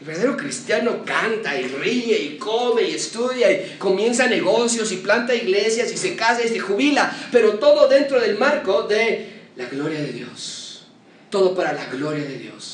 [0.00, 5.34] El verdadero cristiano canta y ríe y come y estudia y comienza negocios y planta
[5.34, 10.00] iglesias y se casa y se jubila, pero todo dentro del marco de la gloria
[10.00, 10.86] de Dios.
[11.28, 12.73] Todo para la gloria de Dios.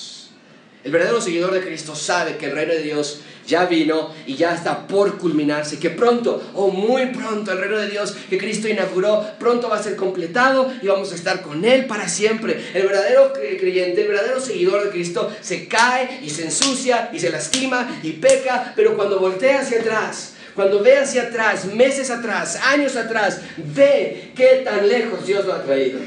[0.82, 4.54] El verdadero seguidor de Cristo sabe que el reino de Dios ya vino y ya
[4.54, 9.26] está por culminarse, que pronto o muy pronto el reino de Dios que Cristo inauguró
[9.38, 12.70] pronto va a ser completado y vamos a estar con Él para siempre.
[12.72, 17.30] El verdadero creyente, el verdadero seguidor de Cristo se cae y se ensucia y se
[17.30, 22.96] lastima y peca, pero cuando voltea hacia atrás, cuando ve hacia atrás, meses atrás, años
[22.96, 26.00] atrás, ve qué tan lejos Dios lo ha traído.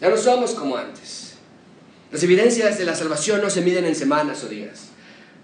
[0.00, 1.23] Ya no somos como antes.
[2.14, 4.90] Las evidencias de la salvación no se miden en semanas o días.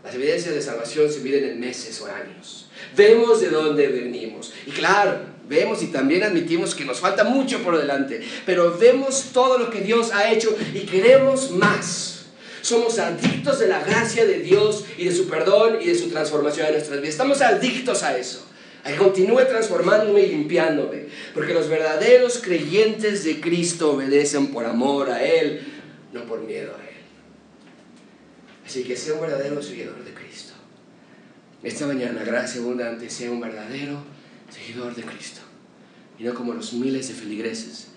[0.04, 2.70] Las evidencias de salvación se miden en meses o años.
[2.96, 4.52] Vemos de dónde venimos.
[4.66, 5.18] Y claro,
[5.48, 9.80] Vemos y también admitimos que nos falta mucho por delante, pero vemos todo lo que
[9.80, 12.26] Dios ha hecho y queremos más.
[12.62, 16.68] Somos adictos de la gracia de Dios y de su perdón y de su transformación
[16.68, 17.14] en nuestras vidas.
[17.14, 18.46] Estamos adictos a eso.
[18.84, 21.06] A que continúe transformándome y limpiándome.
[21.34, 25.79] Porque los verdaderos creyentes de Cristo obedecen por amor a Él,
[26.12, 26.96] no por miedo a Él.
[28.66, 30.54] Así que sea un verdadero seguidor de Cristo.
[31.62, 34.02] Esta mañana, gracia abundante, sea un verdadero
[34.48, 35.40] seguidor de Cristo.
[36.18, 37.88] Y no como los miles de feligreses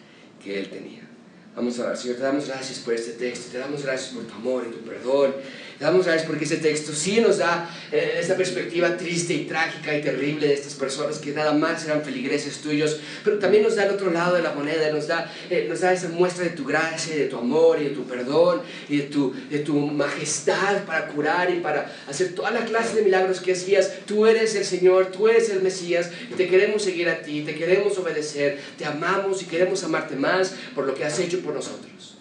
[0.43, 1.07] que Él tenía.
[1.55, 1.97] Vamos a orar.
[1.97, 4.79] Señor, te damos gracias por este texto, te damos gracias por tu amor y tu
[4.79, 5.33] perdón.
[5.77, 9.97] Te damos gracias porque este texto sí nos da eh, esta perspectiva triste y trágica
[9.97, 13.85] y terrible de estas personas que nada más eran feligreses tuyos, pero también nos da
[13.85, 16.65] el otro lado de la moneda, nos da, eh, nos da esa muestra de tu
[16.65, 21.07] gracia, de tu amor y de tu perdón y de tu, de tu majestad para
[21.07, 23.91] curar y para hacer toda la clase de milagros que hacías.
[24.05, 27.55] Tú eres el Señor, tú eres el Mesías y te queremos seguir a ti, te
[27.55, 32.17] queremos obedecer, te amamos y queremos amarte más por lo que has hecho por nosotros.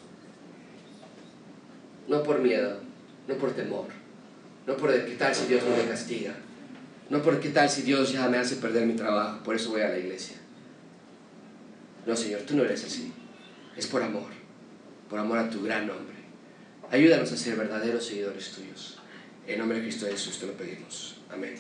[2.09, 2.81] No por miedo,
[3.29, 3.87] no por temor,
[4.67, 6.35] no por qué tal si Dios no me castiga,
[7.11, 9.83] no por qué tal si Dios ya me hace perder mi trabajo, por eso voy
[9.83, 10.37] a la iglesia.
[12.07, 13.13] No, Señor, tú no eres así.
[13.77, 14.31] Es por amor,
[15.09, 16.17] por amor a tu gran nombre.
[16.91, 18.99] Ayúdanos a ser verdaderos seguidores tuyos.
[19.47, 21.21] En nombre de Cristo Jesús te lo pedimos.
[21.31, 21.55] Amén.